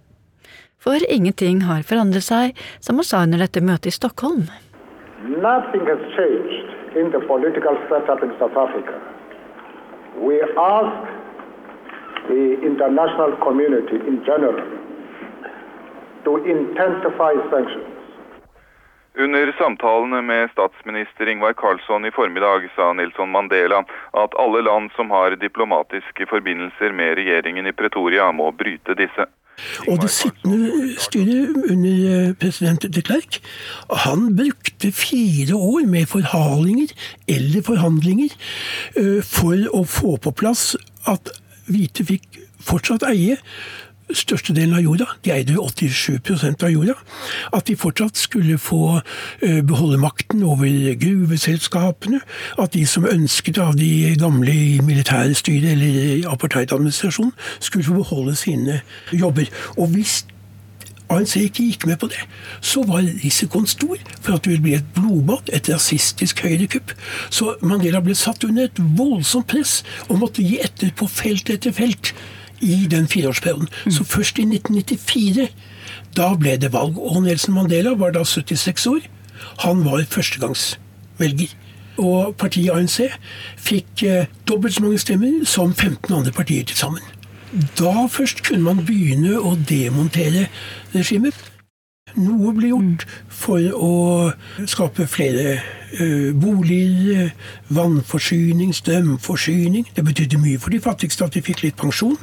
For 0.82 0.98
ingenting 1.16 1.60
har 1.68 1.84
forandret 1.86 2.26
seg, 2.26 2.58
som 2.82 2.98
han 2.98 3.06
sa 3.06 3.22
under 3.22 3.38
dette 3.44 3.62
møtet 3.62 3.92
i 3.92 3.94
Stockholm. 3.94 4.48
Nothing 5.22 5.86
has 5.86 6.02
changed 6.16 6.98
in 6.98 7.12
the 7.14 7.20
political 7.30 7.78
setup 7.88 8.22
in 8.26 8.32
South 8.40 8.56
Africa. 8.58 8.98
We 10.18 10.42
ask 10.58 11.12
the 12.26 12.44
international 12.70 13.36
community 13.46 13.98
in 14.10 14.24
general 14.26 14.58
to 16.24 16.36
intensify 16.54 17.32
sanctions. 17.54 17.88
Under 19.14 19.52
samtalene 19.52 20.22
med 20.22 20.50
statsminister 20.50 21.28
Ingvar 21.28 21.52
Carlsson 21.52 22.04
i 22.04 22.10
formiddag 22.10 22.70
sa 22.76 22.92
Nelson 22.92 23.30
Mandela 23.30 23.84
at 24.12 24.34
alle 24.34 24.62
land 24.62 24.90
som 24.96 25.10
har 25.10 25.36
diplomatiske 25.36 26.26
forbindelser 26.26 26.92
med 26.92 27.14
regjeringen 27.20 27.66
i 27.66 27.72
Pretoria, 27.72 28.32
må 28.32 28.50
bryte 28.50 28.96
disse. 28.96 29.26
Og 29.88 30.00
det 30.02 30.10
sittende 30.10 30.94
styret 31.02 31.56
under 31.70 32.06
eh, 32.12 32.34
president 32.38 32.86
de 32.94 33.02
Klerk, 33.02 33.40
han 34.06 34.30
brukte 34.36 34.92
fire 34.92 35.56
år 35.56 35.86
med 35.86 36.06
forhalinger 36.06 36.94
eller 37.28 37.62
forhandlinger 37.66 38.34
eh, 38.96 39.20
for 39.24 39.58
å 39.72 39.84
få 39.88 40.16
på 40.22 40.34
plass 40.42 40.72
at 41.10 41.32
hvite 41.70 42.06
fikk 42.06 42.42
fortsatt 42.62 43.06
eie 43.08 43.38
størstedelen 44.10 44.74
av 44.76 44.82
jorda, 44.84 45.06
de 45.24 45.32
eide 45.34 45.56
87% 45.56 46.64
av 46.66 46.72
jorda, 46.72 46.96
at 47.54 47.68
de 47.68 47.76
fortsatt 47.78 48.18
skulle 48.18 48.58
få 48.60 48.98
eh, 48.98 49.60
beholde 49.64 50.00
makten 50.02 50.42
over 50.46 50.68
gruveselskapene, 51.00 52.20
at 52.58 52.74
de 52.76 52.84
som 52.88 53.08
ønsket 53.08 53.60
av 53.62 53.76
de 53.78 54.12
gamle 54.20 54.52
i 54.52 54.80
militære 54.84 55.36
styret 55.38 55.76
eller 55.76 56.28
apartheidadministrasjonen, 56.32 57.32
skulle 57.60 57.86
få 57.86 58.02
beholde 58.02 58.36
sine 58.36 58.80
jobber. 59.12 59.48
Og 59.76 59.94
hvis 59.94 60.22
ANC 61.12 61.36
ikke 61.36 61.66
gikk 61.66 61.86
med 61.86 61.98
på 62.00 62.08
det, 62.12 62.20
så 62.64 62.82
var 62.88 63.04
risikoen 63.04 63.66
stor 63.68 64.00
for 64.20 64.36
at 64.36 64.44
det 64.44 64.52
ville 64.52 64.64
bli 64.64 64.74
et 64.78 64.92
blodbad, 64.96 65.50
et 65.52 65.68
rasistisk 65.72 66.42
høyrekupp. 66.46 66.94
Så 67.30 67.56
Mandela 67.62 68.00
ble 68.04 68.16
satt 68.18 68.44
under 68.48 68.68
et 68.68 68.80
voldsomt 68.98 69.50
press 69.52 69.80
og 70.08 70.20
måtte 70.22 70.44
gi 70.44 70.58
etter 70.64 70.92
på 70.96 71.08
felt 71.10 71.52
etter 71.52 71.74
felt 71.76 72.11
i 72.62 72.86
den 72.90 73.08
fireårsperioden. 73.10 73.68
Mm. 73.84 73.92
Så 73.92 74.04
først 74.04 74.38
i 74.38 74.46
1994 74.46 75.48
da 76.16 76.32
ble 76.38 76.56
det 76.60 76.72
valg. 76.72 76.98
Og 76.98 77.22
Nelson 77.24 77.54
Mandela 77.56 77.94
var 77.98 78.14
da 78.14 78.24
76 78.24 78.86
år. 78.86 79.08
Han 79.64 79.84
var 79.84 80.04
førstegangsvelger. 80.10 81.56
Og 82.02 82.36
partiet 82.40 82.72
ANC 82.72 83.00
fikk 83.60 84.02
eh, 84.08 84.30
dobbelt 84.48 84.74
så 84.74 84.84
mange 84.84 85.00
stemmer 85.00 85.42
som 85.44 85.74
15 85.74 86.14
andre 86.14 86.32
partier 86.32 86.64
til 86.64 86.76
sammen. 86.76 87.02
Da 87.78 88.06
først 88.08 88.40
kunne 88.46 88.64
man 88.64 88.84
begynne 88.86 89.36
å 89.36 89.52
demontere 89.68 90.46
regimet. 90.94 91.36
Noe 92.16 92.52
ble 92.56 92.72
gjort 92.72 93.04
for 93.28 93.60
å 93.76 93.92
skape 94.68 95.04
flere 95.08 95.60
uh, 96.00 96.30
boliger, 96.36 97.32
vannforsyning, 97.68 98.74
strømforsyning. 98.76 99.88
Det 99.96 100.04
betydde 100.04 100.40
mye 100.42 100.60
for 100.62 100.74
de 100.74 100.80
fattigste 100.82 101.26
at 101.26 101.36
de 101.36 101.44
fikk 101.44 101.64
litt 101.66 101.78
pensjon. 101.80 102.16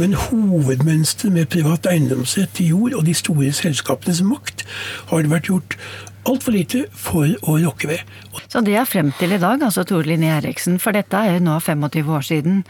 Men 0.00 0.18
hovedmønsteret 0.26 1.34
med 1.34 1.50
privat 1.52 1.88
eiendomsrett 1.90 2.54
til 2.58 2.74
jord 2.74 2.98
og 2.98 3.06
de 3.06 3.14
store 3.16 3.52
selskapenes 3.56 4.22
makt 4.26 4.66
har 5.10 5.24
det 5.24 5.32
vært 5.32 5.50
gjort 5.50 5.78
altfor 6.26 6.56
lite 6.56 6.84
for 6.96 7.30
å 7.46 7.56
rokke 7.62 7.90
ved. 7.90 8.14
Så 8.50 8.62
det 8.66 8.76
er 8.78 8.88
frem 8.88 9.12
til 9.18 9.34
i 9.36 9.40
dag, 9.42 9.62
altså 9.62 9.84
Tore 9.86 10.08
Linje 10.08 10.32
Eriksen, 10.40 10.80
for 10.82 10.96
dette 10.96 11.18
er 11.18 11.36
jo 11.36 11.44
nå 11.46 11.58
25 11.62 12.14
år 12.18 12.26
siden 12.26 12.62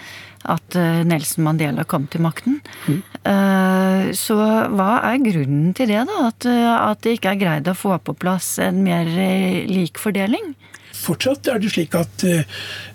at 0.52 0.76
eh, 0.78 1.02
Nelson 1.06 1.44
Mandela 1.46 1.84
kom 1.88 2.06
til 2.10 2.24
makten. 2.24 2.60
Mm. 2.86 3.02
Eh, 3.26 4.06
så 4.16 4.36
hva 4.72 4.90
er 5.08 5.24
grunnen 5.24 5.74
til 5.76 5.90
det, 5.92 6.04
da? 6.08 6.20
At, 6.30 6.46
eh, 6.48 6.70
at 6.76 7.02
det 7.04 7.18
ikke 7.18 7.34
er 7.34 7.42
greid 7.42 7.70
å 7.70 7.76
få 7.76 7.96
på 8.02 8.16
plass 8.18 8.56
en 8.62 8.82
mer 8.86 9.08
lik 9.68 10.00
fordeling? 10.00 10.54
Fortsatt 10.96 11.50
er 11.52 11.60
det 11.60 11.68
slik 11.70 11.92
at 11.94 12.22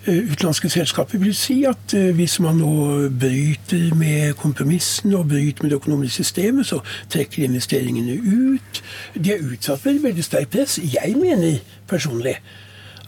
utenlandske 0.08 0.68
selskaper 0.72 1.20
vil 1.22 1.36
si 1.38 1.60
at 1.68 1.94
hvis 2.16 2.34
man 2.42 2.58
nå 2.58 2.72
bryter 3.14 3.92
med 3.96 4.34
kompromissene 4.40 5.20
og 5.20 5.30
bryter 5.30 5.62
med 5.62 5.70
det 5.70 5.78
økonomiske 5.78 6.26
systemet, 6.26 6.66
så 6.66 6.80
trekker 7.14 7.46
investeringene 7.46 8.18
ut. 8.18 8.82
De 9.14 9.36
er 9.36 9.46
utsatt 9.46 9.84
for 9.84 10.02
veldig 10.02 10.26
sterkt 10.26 10.50
press. 10.56 10.80
Jeg 10.82 11.14
mener 11.20 11.62
personlig 11.88 12.34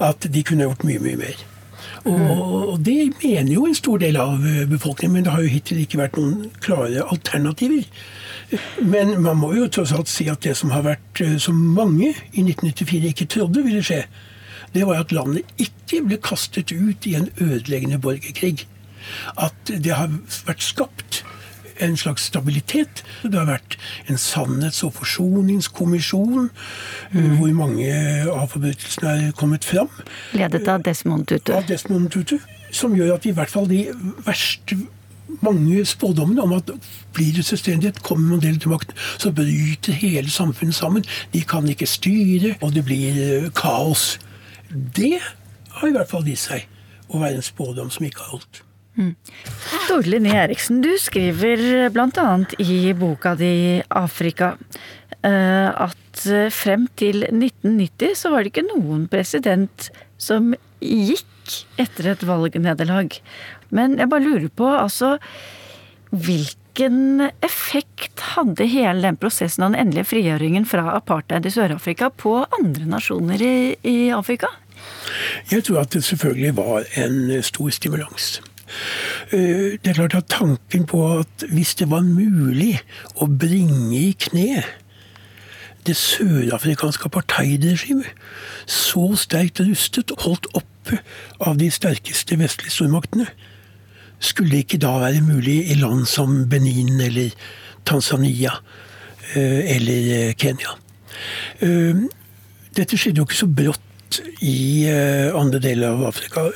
at 0.00 0.30
de 0.30 0.46
kunne 0.46 0.70
gjort 0.70 0.86
mye, 0.86 1.02
mye 1.02 1.20
mer. 1.26 1.42
Og, 2.04 2.76
det 2.84 3.14
mener 3.22 3.52
jo 3.54 3.64
en 3.66 3.76
stor 3.76 4.00
del 4.02 4.18
av 4.20 4.42
eh, 4.44 4.64
befolkningen, 4.68 5.14
men 5.14 5.24
det 5.24 5.32
har 5.32 5.44
jo 5.44 5.52
hittil 5.54 5.80
ikke 5.84 6.02
vært 6.02 6.18
noen 6.20 6.50
klare 6.64 7.06
alternativer. 7.08 7.86
Men 8.84 9.14
man 9.24 9.40
må 9.40 9.54
jo 9.56 9.70
tross 9.72 9.94
alt 9.96 10.10
si 10.12 10.28
at 10.28 10.44
det 10.44 10.52
som 10.58 10.74
har 10.74 10.84
vært, 10.84 11.22
eh, 11.24 11.38
som 11.40 11.56
mange 11.56 12.12
i 12.12 12.44
1994 12.44 13.12
ikke 13.14 13.28
trodde 13.36 13.64
ville 13.64 13.82
skje, 13.84 14.02
det 14.74 14.84
var 14.88 15.00
at 15.00 15.14
landet 15.14 15.48
ikke 15.60 16.02
ble 16.04 16.18
kastet 16.20 16.74
ut 16.74 17.06
i 17.08 17.14
en 17.16 17.30
ødeleggende 17.40 18.00
borgerkrig. 18.02 18.66
At 19.40 19.56
det 19.70 19.94
har 19.94 20.12
vært 20.44 20.64
skapt 20.64 21.22
en 21.80 21.96
slags 21.96 22.28
stabilitet. 22.30 23.04
Det 23.22 23.38
har 23.38 23.48
vært 23.48 23.78
en 24.08 24.18
sannhets- 24.20 24.84
og 24.84 24.94
forsoningskommisjon 24.98 26.50
mm. 27.12 27.30
hvor 27.38 27.54
mange 27.54 27.92
av 28.30 28.48
forbrytelsene 28.52 29.14
er 29.28 29.38
kommet 29.38 29.64
fram. 29.64 29.90
Ledet 30.32 30.68
av 30.68 30.84
Desmond 30.84 31.26
Tutu. 31.26 31.54
Av 31.54 31.66
Desmond 31.68 32.10
Tutu. 32.10 32.38
Som 32.74 32.94
gjør 32.98 33.14
at 33.16 33.26
i 33.26 33.34
hvert 33.34 33.50
fall 33.50 33.68
de 33.70 33.86
verste 34.26 34.78
mange 35.42 35.84
spådommene 35.84 36.42
om 36.42 36.52
at 36.52 36.70
blir 37.14 37.32
det 37.34 37.44
selvstendighet, 37.44 38.02
kommer 38.02 38.28
Mandela 38.28 38.58
til 38.58 38.70
makten, 38.70 38.96
så 39.18 39.32
bryter 39.32 39.92
hele 39.92 40.30
samfunnet 40.30 40.74
sammen. 40.74 41.04
De 41.32 41.40
kan 41.40 41.68
ikke 41.68 41.86
styre, 41.86 42.54
og 42.60 42.74
det 42.74 42.84
blir 42.84 43.18
eh, 43.22 43.50
kaos. 43.56 44.18
Det 44.70 45.18
har 45.70 45.88
i 45.88 45.92
hvert 45.92 46.10
fall 46.10 46.24
vist 46.26 46.50
seg 46.50 46.68
å 47.08 47.20
være 47.22 47.40
en 47.40 47.46
spådom 47.46 47.90
som 47.90 48.06
ikke 48.06 48.22
har 48.22 48.36
holdt. 48.36 48.62
Mm. 48.94 49.14
Torlin 49.88 50.26
Eriksen, 50.30 50.80
du 50.84 50.92
skriver 51.02 51.90
bl.a. 51.90 52.28
i 52.62 52.94
boka 52.94 53.34
di 53.34 53.82
'Afrika' 53.82 54.54
eh, 55.22 55.70
at 55.70 56.24
frem 56.54 56.86
til 56.96 57.26
1990 57.26 58.14
så 58.14 58.30
var 58.30 58.44
det 58.44 58.52
ikke 58.54 58.68
noen 58.68 59.08
president 59.10 59.90
som 60.20 60.54
gikk 60.78 61.26
etter 61.80 62.12
et 62.12 62.22
valgnederlag. 62.26 63.18
Men 63.74 63.98
jeg 63.98 64.10
bare 64.12 64.26
lurer 64.28 64.48
på, 64.48 64.68
altså 64.70 65.18
Hvilken 66.14 67.24
effekt 67.42 68.20
hadde 68.36 68.68
hele 68.70 69.02
den 69.02 69.16
prosessen 69.18 69.64
av 69.66 69.72
den 69.72 69.80
endelige 69.80 70.06
frigjøringen 70.12 70.66
fra 70.68 70.92
apartheid 70.94 71.46
i 71.48 71.50
Sør-Afrika 71.50 72.06
på 72.14 72.36
andre 72.54 72.86
nasjoner 72.86 73.42
i, 73.42 73.56
i 73.82 73.96
Afrika? 74.14 74.52
Jeg 75.50 75.64
tror 75.66 75.80
at 75.82 75.90
det 75.96 76.04
selvfølgelig 76.06 76.52
var 76.54 76.86
en 77.02 77.42
stor 77.42 77.74
stimulans. 77.74 78.36
Eh, 79.32 79.76
det 79.82 79.90
er 79.90 79.98
klart 79.98 80.14
at 80.14 80.30
tanken 80.30 80.86
på 80.88 81.00
at 81.18 81.44
hvis 81.52 81.74
det 81.80 81.90
var 81.90 82.04
mulig 82.06 82.78
å 83.20 83.28
bringe 83.28 83.96
i 83.96 84.12
kne 84.18 84.64
det 85.84 85.96
sørafrikanske 86.00 87.10
apartheidregimet, 87.10 88.08
så 88.64 89.10
sterkt 89.20 89.60
rustet 89.60 90.14
og 90.14 90.22
holdt 90.24 90.46
oppe 90.56 91.02
av 91.44 91.58
de 91.60 91.68
sterkeste 91.72 92.38
vestlige 92.40 92.72
stormaktene, 92.72 93.26
skulle 94.16 94.54
det 94.54 94.64
ikke 94.64 94.80
da 94.80 94.94
være 95.02 95.20
mulig 95.20 95.58
i 95.68 95.76
land 95.76 96.06
som 96.08 96.46
Benin 96.48 96.96
eller 97.04 97.34
Tanzania 97.84 98.54
eh, 99.34 99.76
eller 99.76 100.12
eh, 100.16 100.34
Kenya? 100.40 100.78
Dette 102.74 102.96
skjedde 102.96 103.20
jo 103.20 103.26
ikke 103.28 103.42
så 103.44 103.46
brått 103.46 104.22
i 104.42 104.88
andre 105.36 105.60
deler 105.62 105.92
av 105.92 106.08
Afrika 106.08 106.48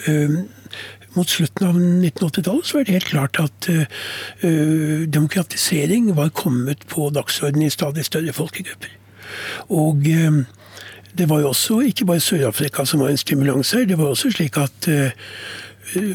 mot 1.16 1.29
slutten 1.29 1.68
av 1.68 1.77
1980-tallet 1.79 2.66
så 2.66 2.79
var 2.79 2.87
det 2.87 2.97
helt 2.99 3.11
klart 3.12 3.40
at 3.42 3.68
uh, 3.73 3.85
demokratisering 5.09 6.12
var 6.16 6.35
kommet 6.37 6.87
på 6.90 7.09
dagsordenen 7.14 7.68
i 7.68 7.73
stadig 7.75 8.07
større 8.09 8.35
folkegrupper. 8.37 8.92
Og 9.68 10.05
uh, 10.09 10.42
det 11.18 11.29
var 11.31 11.42
jo 11.42 11.53
også 11.53 11.81
ikke 11.88 12.07
bare 12.09 12.23
Sør-Afrika 12.23 12.85
som 12.87 13.03
var 13.03 13.12
en 13.12 13.21
stimulans 13.21 13.73
her. 13.75 13.88
Det 13.88 13.99
var 13.99 14.12
også 14.12 14.35
slik 14.37 14.61
at 14.61 14.90
uh, 14.92 15.33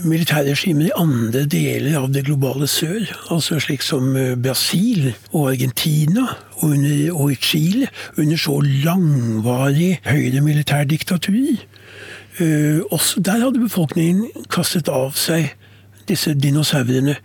militærregimer 0.05 0.91
i 0.91 0.95
andre 0.95 1.47
deler 1.49 1.97
av 1.97 2.11
det 2.13 2.27
globale 2.27 2.67
sør, 2.69 3.07
altså 3.33 3.57
slik 3.57 3.81
som 3.81 4.11
Brasil 4.37 5.07
og 5.31 5.49
Argentina 5.55 6.27
og, 6.59 6.75
under, 6.75 7.07
og 7.17 7.33
Chile, 7.41 7.87
under 8.21 8.37
så 8.37 8.59
langvarig 8.61 9.95
høyre 10.05 10.45
militærdiktatur, 10.45 11.57
Uh, 11.57 12.12
også 12.41 13.21
der 13.21 13.43
hadde 13.43 13.61
befolkningen 13.61 14.47
kastet 14.49 14.89
av 14.89 15.13
seg 15.19 15.51
disse 16.09 16.33
dinosaurene, 16.35 17.15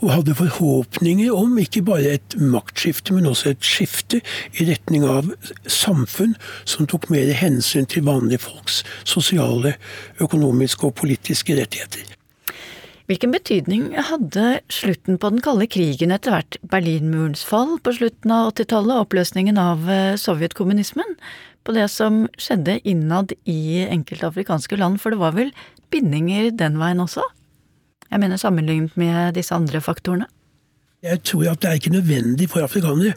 og 0.00 0.12
hadde 0.14 0.36
forhåpninger 0.38 1.32
om 1.34 1.58
ikke 1.60 1.82
bare 1.86 2.16
et 2.18 2.36
maktskifte, 2.38 3.14
men 3.16 3.28
også 3.30 3.54
et 3.54 3.66
skifte 3.66 4.20
i 4.54 4.68
retning 4.68 5.06
av 5.08 5.32
samfunn 5.66 6.36
som 6.68 6.88
tok 6.90 7.10
mer 7.12 7.32
hensyn 7.36 7.88
til 7.90 8.06
vanlige 8.06 8.44
folks 8.46 8.82
sosiale, 9.04 9.76
økonomiske 10.22 10.86
og 10.86 10.96
politiske 11.02 11.58
rettigheter. 11.58 12.16
Hvilken 13.10 13.32
betydning 13.34 13.88
hadde 14.06 14.60
slutten 14.70 15.16
på 15.18 15.32
den 15.32 15.42
kalde 15.42 15.66
krigen 15.66 16.12
etter 16.14 16.30
hvert 16.30 16.60
Berlinmurens 16.70 17.42
fall 17.42 17.72
på 17.82 17.96
slutten 17.96 18.30
av 18.30 18.52
80-tallet, 18.52 19.00
oppløsningen 19.02 19.58
av 19.58 19.88
eh, 19.90 20.14
sovjetkommunismen, 20.14 21.16
på 21.64 21.74
det 21.76 21.86
som 21.92 22.24
skjedde 22.40 22.80
innad 22.88 23.34
i 23.48 23.84
enkelte 23.86 24.30
afrikanske 24.30 24.78
land, 24.80 25.00
for 25.00 25.12
det 25.12 25.20
var 25.20 25.36
vel 25.36 25.52
bindinger 25.92 26.50
den 26.56 26.78
veien 26.80 27.02
også? 27.02 27.24
Jeg 28.10 28.20
mener 28.22 28.40
sammenlignet 28.40 28.96
med 28.98 29.34
disse 29.38 29.54
andre 29.54 29.80
faktorene. 29.80 30.26
Jeg 31.02 31.22
tror 31.24 31.46
at 31.48 31.62
det 31.62 31.68
er 31.68 31.78
ikke 31.78 31.92
nødvendig 31.94 32.50
for 32.52 32.60
afrikanere 32.60 33.14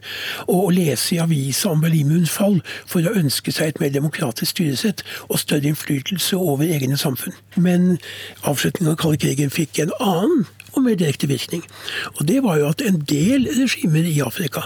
å 0.47 0.69
lese 0.71 1.17
i 1.17 1.19
avisa 1.19 1.73
om 1.73 1.81
Berlinmurens 1.83 2.31
fall 2.31 2.61
for 2.87 3.03
å 3.03 3.11
ønske 3.19 3.51
seg 3.51 3.73
et 3.73 3.81
mer 3.83 3.91
demokratisk 3.91 4.53
styresett 4.53 5.03
og 5.27 5.41
større 5.41 5.67
innflytelse 5.67 6.39
over 6.39 6.63
egne 6.63 6.95
samfunn. 6.99 7.35
Men 7.59 7.97
avslutningen 8.47 8.93
av 8.93 9.01
kalde 9.01 9.19
krigen 9.25 9.51
fikk 9.51 9.83
en 9.83 9.91
annen 9.99 10.45
og 10.73 10.85
mer 10.85 10.95
direkte 10.95 11.27
virkning. 11.27 11.65
Og 12.15 12.23
det 12.29 12.39
var 12.45 12.61
jo 12.61 12.69
at 12.71 12.81
en 12.87 13.01
del 13.03 13.49
regimer 13.51 14.07
i 14.07 14.21
Afrika, 14.23 14.63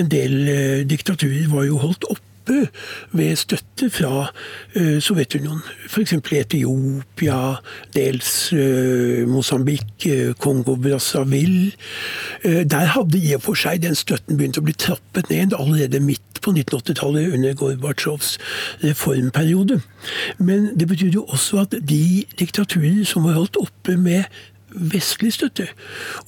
en 0.00 0.08
del 0.08 0.38
eh, 0.48 0.86
diktaturer, 0.88 1.44
var 1.52 1.68
jo 1.68 1.82
holdt 1.84 2.08
opp 2.08 2.24
oppe 2.44 2.68
ved 3.12 3.36
støtte 3.36 3.90
fra 3.90 4.30
uh, 4.76 5.00
Sovjetunionen. 5.00 5.62
F.eks. 5.88 6.12
Etiopia, 6.12 7.56
dels 7.94 8.52
uh, 8.52 9.28
Mosambik, 9.28 10.06
uh, 10.06 10.34
Kongo-Brazzaville. 10.38 11.72
Der 12.44 12.84
hadde 12.84 13.18
i 13.18 13.34
og 13.34 13.42
for 13.42 13.56
seg 13.56 13.82
den 13.82 13.94
støtten 13.96 14.36
begynt 14.36 14.58
å 14.60 14.64
bli 14.64 14.74
trappet 14.76 15.30
ned 15.30 15.54
allerede 15.56 16.00
midt 16.00 16.40
på 16.44 16.52
1980-tallet 16.52 17.32
under 17.32 17.54
Gorbatsjovs 17.56 18.34
reformperiode. 18.82 19.80
Men 20.38 20.74
det 20.76 20.88
betydde 20.88 21.20
jo 21.22 21.24
også 21.24 21.62
at 21.64 21.78
de 21.80 22.24
diktaturer 22.38 23.04
som 23.08 23.24
var 23.24 23.38
holdt 23.38 23.56
oppe 23.56 23.96
med 23.96 24.28
vestlig 24.74 25.32
støtte. 25.32 25.68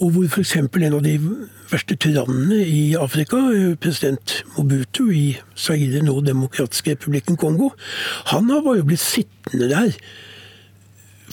Og 0.01 0.11
hvor 0.15 0.29
f.eks. 0.29 0.57
en 0.57 0.95
av 0.95 1.03
de 1.05 1.17
verste 1.71 1.97
tyrannene 1.97 2.61
i 2.63 2.95
Afrika, 2.95 3.41
president 3.81 4.43
Mobutu 4.57 5.11
i 5.11 5.27
Zaire, 5.55 6.03
nå 6.05 6.21
Demokratiske 6.27 6.97
republikken 6.97 7.37
Kongo, 7.37 7.73
han 8.33 8.49
var 8.49 8.79
jo 8.79 8.87
blitt 8.87 9.03
sittende 9.03 9.71
der 9.71 9.99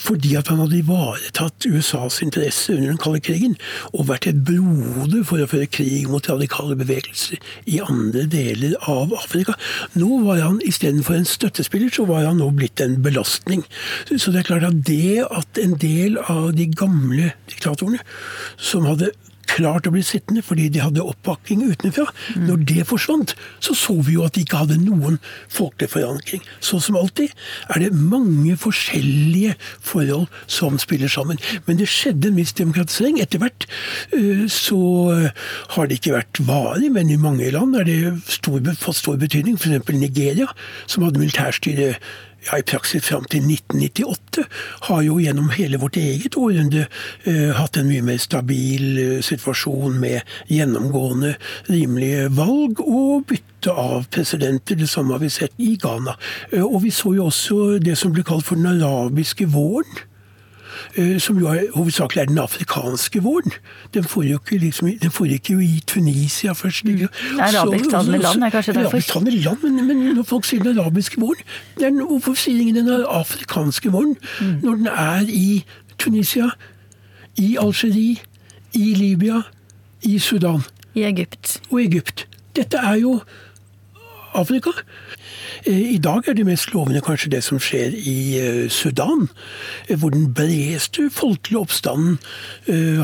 fordi 0.00 0.34
at 0.38 0.48
han 0.50 0.60
hadde 0.62 0.80
ivaretatt 0.80 1.66
USAs 1.68 2.20
interesse 2.24 2.74
under 2.74 2.92
den 2.92 3.00
kalde 3.00 3.22
krigen 3.24 3.56
og 3.92 4.08
vært 4.10 4.28
et 4.30 4.40
broder 4.46 5.24
for 5.26 5.42
å 5.42 5.48
føre 5.50 5.70
krig 5.70 6.08
mot 6.10 6.28
radikale 6.30 6.76
bevegelser 6.80 7.42
i 7.70 7.80
andre 7.84 8.26
deler 8.30 8.76
av 8.90 9.14
Afrika. 9.16 9.56
Nå 9.98 10.20
var 10.26 10.42
han 10.44 10.60
istedenfor 10.64 11.18
en 11.18 11.28
støttespiller, 11.28 11.92
så 11.94 12.06
var 12.08 12.26
han 12.28 12.40
nå 12.42 12.50
blitt 12.56 12.82
en 12.84 13.00
belastning. 13.04 13.64
Så 14.10 14.32
det 14.34 14.42
er 14.42 14.50
klart 14.50 14.68
at 14.68 14.82
det 14.88 15.24
at 15.24 15.60
en 15.62 15.76
del 15.80 16.18
av 16.22 16.52
de 16.56 16.68
gamle 16.70 17.32
diktatorene 17.50 18.02
som 18.58 18.88
hadde 18.88 19.12
klart 19.54 19.88
å 19.88 19.92
bli 19.94 20.02
sittende 20.04 20.42
fordi 20.44 20.68
de 20.74 20.82
hadde 20.82 21.04
oppbakking 21.04 21.64
utenfra. 21.70 22.06
Mm. 22.34 22.46
Når 22.48 22.64
det 22.70 22.86
forsvant, 22.90 23.34
så 23.64 23.76
så 23.78 23.96
vi 24.04 24.16
jo 24.16 24.24
at 24.26 24.36
de 24.36 24.44
ikke 24.44 24.62
hadde 24.64 24.80
noen 24.82 25.20
folkelig 25.52 25.90
forankring. 25.94 26.42
Så 26.64 26.80
som 26.82 26.98
alltid 26.98 27.32
er 27.72 27.84
det 27.84 27.92
mange 27.94 28.56
forskjellige 28.60 29.54
forhold 29.84 30.26
som 30.50 30.78
spiller 30.82 31.10
sammen. 31.12 31.40
Men 31.68 31.80
det 31.80 31.90
skjedde 31.92 32.30
en 32.30 32.40
viss 32.40 32.54
demokratisering. 32.58 33.20
Etter 33.22 33.42
hvert 33.42 33.68
øh, 34.16 34.44
så 34.50 34.80
har 35.76 35.88
det 35.88 36.00
ikke 36.00 36.16
vært 36.18 36.42
varig, 36.46 36.90
men 36.94 37.10
i 37.12 37.20
mange 37.20 37.50
land 37.54 37.76
er 37.78 37.88
det 37.88 37.98
stor, 38.30 38.60
fått 38.80 39.00
stor 39.02 39.18
betydning. 39.20 39.58
F.eks. 39.60 39.92
Nigeria, 39.94 40.50
som 40.90 41.06
hadde 41.06 41.22
militærstyre 41.22 41.94
ja, 42.46 42.58
i 42.58 42.66
praksis 42.66 43.04
fram 43.04 43.24
til 43.30 43.44
1998, 43.46 44.44
har 44.88 45.02
jo 45.06 45.18
gjennom 45.22 45.50
hele 45.54 45.80
vårt 45.82 45.98
eget 46.00 46.36
århundre 46.40 46.86
eh, 47.24 47.50
hatt 47.56 47.78
en 47.80 47.88
mye 47.88 48.04
mer 48.04 48.20
stabil 48.22 48.98
eh, 49.00 49.18
situasjon 49.24 49.98
med 50.00 50.22
gjennomgående 50.52 51.34
rimelige 51.70 52.28
valg 52.36 52.82
og 52.84 53.26
bytte 53.30 53.74
av 53.74 54.08
presidenter. 54.14 54.78
Det 54.80 54.88
samme 54.90 55.16
har 55.16 55.24
vi 55.24 55.32
sett 55.32 55.54
i 55.58 55.74
Ghana. 55.80 56.16
Eh, 56.52 56.64
og 56.64 56.82
vi 56.84 56.92
så 56.94 57.14
jo 57.16 57.28
også 57.30 57.78
det 57.82 57.96
som 58.00 58.14
ble 58.14 58.26
kalt 58.26 58.46
for 58.48 58.60
den 58.60 58.74
arabiske 58.76 59.48
våren 59.52 60.04
som 61.18 61.38
jo 61.38 61.46
er, 61.46 61.64
hovedsakelig 61.74 62.20
er 62.20 62.26
den 62.30 62.38
afrikanske 62.38 63.22
våren. 63.22 63.52
Den 63.94 64.04
foregikk 64.04 64.50
liksom, 64.50 64.88
jo 65.50 65.58
i 65.58 65.82
Tunisia 65.86 66.52
først. 66.52 66.84
Mm. 66.84 67.08
Arabisktalende 67.40 68.18
land 68.18 68.44
er 68.44 68.50
kanskje 68.50 68.72
derfor? 68.72 68.88
Arabisktalende 68.88 69.30
land, 69.30 69.62
men, 69.62 69.86
men, 69.86 70.14
når 70.14 70.22
folk 70.22 70.44
sier 70.44 70.62
den 70.62 70.78
arabiske 70.78 71.20
våren, 71.20 71.42
den, 71.80 72.00
hvorfor 72.06 72.34
sier 72.34 72.60
ingen 72.60 72.76
den 72.76 73.04
afrikanske 73.08 73.90
våren? 73.92 74.16
Mm. 74.40 74.54
Når 74.62 74.74
den 74.74 74.86
er 74.86 75.26
i 75.28 75.64
Tunisia, 75.98 76.50
i 77.36 77.56
Algerie, 77.60 78.16
i 78.74 78.94
Libya, 78.94 79.42
i 80.02 80.18
Sudan. 80.18 80.62
I 80.94 81.02
Egypt. 81.02 81.60
Og 81.70 81.82
Egypt. 81.82 82.28
Dette 82.56 82.76
er 82.76 82.94
jo 82.94 83.20
Afrika. 84.34 84.70
Eh, 85.64 85.94
I 85.94 85.98
dag 85.98 86.28
er 86.28 86.36
det 86.36 86.46
mest 86.46 86.72
lovende 86.74 87.02
kanskje 87.04 87.30
det 87.32 87.42
som 87.46 87.60
skjer 87.62 87.94
i 87.94 88.16
eh, 88.40 88.62
Sudan, 88.72 89.28
eh, 89.88 89.96
hvor 89.98 90.12
den 90.14 90.32
bredeste 90.34 91.08
folkelige 91.10 91.60
oppstanden 91.60 92.18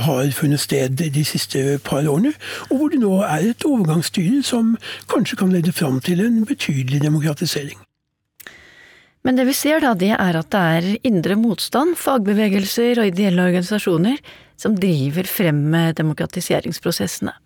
har 0.04 0.30
funnet 0.34 0.60
sted 0.60 0.98
de 1.00 1.24
siste 1.24 1.78
par 1.84 2.06
årene, 2.08 2.32
og 2.70 2.76
hvor 2.78 2.90
det 2.92 3.00
nå 3.02 3.20
er 3.26 3.50
et 3.50 3.66
overgangsstyre 3.66 4.42
som 4.46 4.74
kanskje 5.10 5.38
kan 5.40 5.52
lede 5.52 5.72
fram 5.72 6.00
til 6.04 6.22
en 6.24 6.42
betydelig 6.48 7.02
demokratisering. 7.04 7.78
Men 9.24 9.36
det 9.36 9.44
vi 9.50 9.54
ser 9.56 9.82
da, 9.84 9.92
det 9.94 10.14
er 10.16 10.38
at 10.38 10.48
det 10.52 10.60
er 10.76 10.88
indre 11.04 11.36
motstand, 11.36 11.98
fagbevegelser 12.00 13.02
og 13.02 13.10
ideelle 13.10 13.44
organisasjoner 13.50 14.16
som 14.60 14.76
driver 14.80 15.28
frem 15.28 15.60
demokratiseringsprosessene. 15.96 17.36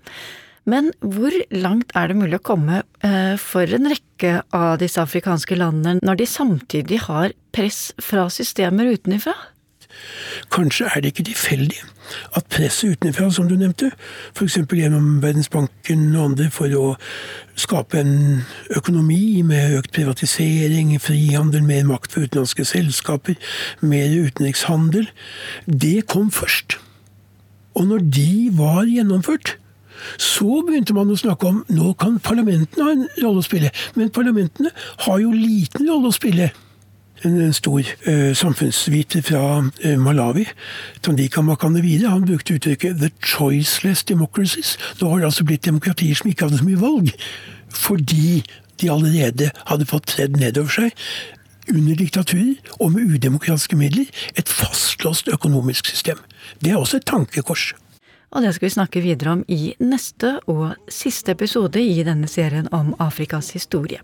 Men 0.65 0.93
hvor 1.01 1.35
langt 1.53 1.93
er 1.97 2.09
det 2.09 2.19
mulig 2.19 2.41
å 2.41 2.47
komme 2.53 2.83
eh, 3.05 3.35
for 3.41 3.69
en 3.69 3.91
rekke 3.93 4.39
av 4.57 4.79
disse 4.81 5.03
afrikanske 5.03 5.59
landene, 5.61 6.01
når 6.05 6.23
de 6.23 6.29
samtidig 6.29 7.03
har 7.09 7.35
press 7.55 7.91
fra 8.01 8.31
systemer 8.33 8.89
utenfra? 8.97 9.35
Kanskje 10.51 10.89
er 10.91 11.03
det 11.03 11.13
ikke 11.13 11.29
tilfeldig 11.29 11.81
at 12.37 12.49
presset 12.53 12.97
utenfra, 12.97 13.29
som 13.33 13.47
du 13.49 13.55
nevnte, 13.57 13.91
f.eks. 14.35 14.59
gjennom 14.67 15.21
Verdensbanken 15.23 16.07
og 16.17 16.25
andre 16.31 16.49
for 16.53 16.73
å 16.77 16.87
skape 17.61 18.01
en 18.01 18.43
økonomi 18.77 19.43
med 19.47 19.77
økt 19.79 19.95
privatisering, 19.95 20.93
frihandel, 21.01 21.65
mer 21.67 21.87
makt 21.89 22.17
for 22.17 22.27
utenlandske 22.27 22.67
selskaper, 22.69 23.39
mer 23.81 24.13
utenrikshandel, 24.13 25.09
det 25.67 26.07
kom 26.11 26.33
først. 26.35 26.79
Og 27.75 27.89
når 27.91 28.05
de 28.19 28.33
var 28.55 28.85
gjennomført, 28.91 29.57
så 30.21 30.61
begynte 30.67 30.97
man 30.97 31.11
å 31.13 31.19
snakke 31.19 31.49
om 31.49 31.63
nå 31.73 31.95
kan 32.01 32.19
parlamentene 32.23 32.85
ha 32.85 32.95
en 32.95 33.09
rolle 33.23 33.43
å 33.43 33.47
spille. 33.47 33.73
Men 33.99 34.13
parlamentene 34.15 34.73
har 35.07 35.19
jo 35.23 35.33
liten 35.35 35.89
rolle 35.91 36.11
å 36.11 36.17
spille 36.17 36.51
en, 37.25 37.53
stor 37.57 37.81
uh, 37.81 38.33
samfunnsviter 38.37 39.23
fra 39.25 39.45
uh, 39.63 39.95
Malawi, 40.01 40.45
Tandika 41.03 41.43
Makanevire, 41.43 42.11
han 42.11 42.27
brukte 42.27 42.59
uttrykket 42.59 43.01
'the 43.01 43.11
choiceless 43.23 44.05
democracies'. 44.05 44.77
Nå 45.01 45.09
har 45.09 45.19
det 45.19 45.31
altså 45.31 45.45
blitt 45.45 45.65
demokratier 45.65 46.15
som 46.15 46.31
ikke 46.31 46.49
hadde 46.49 46.59
så 46.61 46.69
mye 46.69 46.81
valg, 46.81 47.15
fordi 47.71 48.45
de 48.81 48.91
allerede 48.91 49.51
hadde 49.67 49.87
fått 49.87 50.07
tredd 50.07 50.37
nedover 50.37 50.71
seg 50.71 50.93
under 51.73 51.97
diktaturer 51.97 52.55
og 52.81 52.93
med 52.93 53.15
udemokratiske 53.15 53.77
midler 53.77 54.11
et 54.37 54.49
fastlåst 54.49 55.31
økonomisk 55.33 55.87
system. 55.87 56.19
Det 56.61 56.73
er 56.73 56.77
også 56.77 57.01
et 57.01 57.07
tankekors. 57.09 57.73
Og 58.35 58.43
det 58.43 58.51
skal 58.57 58.67
vi 58.67 58.75
snakke 58.75 59.03
videre 59.05 59.37
om 59.37 59.45
i 59.47 59.75
neste 59.79 60.37
og 60.51 60.75
siste 60.91 61.35
episode 61.37 61.79
i 61.79 62.03
denne 62.07 62.29
serien 62.31 62.67
om 62.75 62.91
Afrikas 63.03 63.53
historie. 63.55 64.03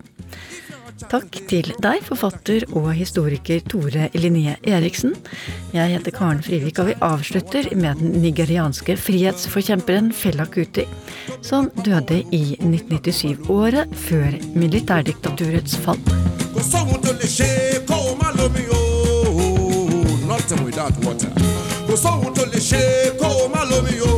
Takk 1.09 1.39
til 1.49 1.71
deg, 1.81 2.03
forfatter 2.05 2.63
og 2.77 2.91
historiker 2.93 3.63
Tore 3.65 4.09
Linné 4.13 4.53
Eriksen. 4.69 5.15
Jeg 5.73 5.95
heter 5.95 6.13
Karen 6.13 6.43
Frivik, 6.45 6.79
og 6.79 6.91
vi 6.91 6.97
avslutter 7.01 7.71
med 7.75 7.99
den 7.99 8.21
nigerianske 8.21 8.95
frihetsforkjemperen 9.01 10.11
Fella 10.13 10.45
Kuti, 10.45 10.85
som 11.41 11.71
døde 11.81 12.21
i 12.29 12.43
1997, 12.59 13.49
året 13.49 13.95
før 14.05 14.37
militærdiktaturets 14.53 15.77
fall. 15.81 15.99
Kò 21.91 21.97
sóhun 21.97 22.33
tó 22.33 22.43
lè 22.51 22.59
ṣe 22.59 22.81
kó 23.19 23.27
o 23.27 23.47
má 23.53 23.61
lómi 23.69 23.95
o, 23.99 24.13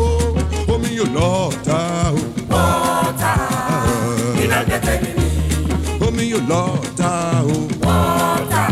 omi 0.73 0.89
yóò 0.97 1.07
lọ́ọ̀ta 1.15 1.77
o. 2.13 2.21
Lọ́ọ̀ta, 2.53 3.31
ìdágẹ́tẹ̀ 4.43 4.97
mi 5.03 5.12
ni. 5.17 5.27
Omi 6.07 6.23
yóò 6.33 6.41
lọ́ọ̀ta 6.51 7.12
o. 7.49 7.55
Lọ́ọ̀ta, 7.86 8.63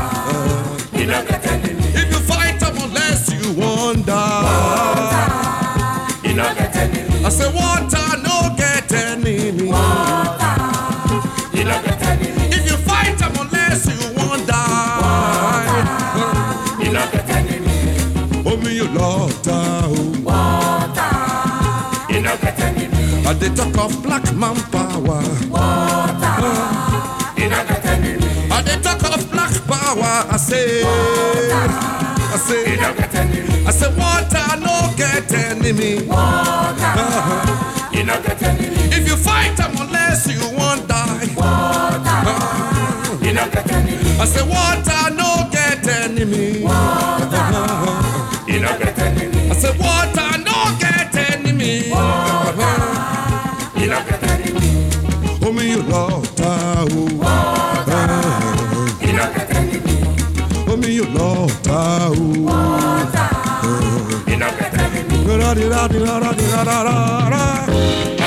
ìdágẹ́tẹ̀ 1.02 1.56
mi 1.64 1.70
ni. 1.80 1.88
If 2.02 2.08
you 2.14 2.20
fight 2.30 2.56
them 2.62 2.76
unless 2.86 3.22
you 3.38 3.46
wonder. 3.62 4.28
Lọ́ọ̀ta, 4.48 5.24
ìdágẹ́tẹ̀ 6.30 6.86
mi 6.94 7.00
ni. 7.10 7.26
I 7.26 7.30
say 7.38 7.50
water 7.58 7.81
say, 30.42 30.82
I 30.84 32.38
say, 32.38 32.78
I 33.68 33.72
say, 33.72 33.90
water 33.96 34.48
no 34.60 34.92
get 34.98 35.32
enemy. 35.32 36.02
Water, 36.08 36.94
uh-huh. 36.98 37.90
you 37.94 38.04
no 38.04 38.22
get 38.24 38.42
enemy. 38.42 38.76
If 38.98 39.08
you 39.08 39.16
fight 39.16 39.56
them 39.56 39.74
unless 39.78 40.28
you 40.28 40.42
won't 40.58 40.88
die. 40.88 41.28
Water, 41.36 42.18
uh-huh. 42.26 43.26
you 43.26 43.34
no 43.34 43.48
get 43.52 43.72
enemy. 43.72 44.18
I 44.20 44.26
say, 44.26 44.44
water 44.48 45.16
no 45.16 45.31
you 60.92 61.06
love 61.06 61.54
tao. 61.64 62.14
Ina 64.28 64.50
kete 64.58 64.84
mi. 64.94 65.26
Ra 65.28 65.54
ra. 67.30 68.21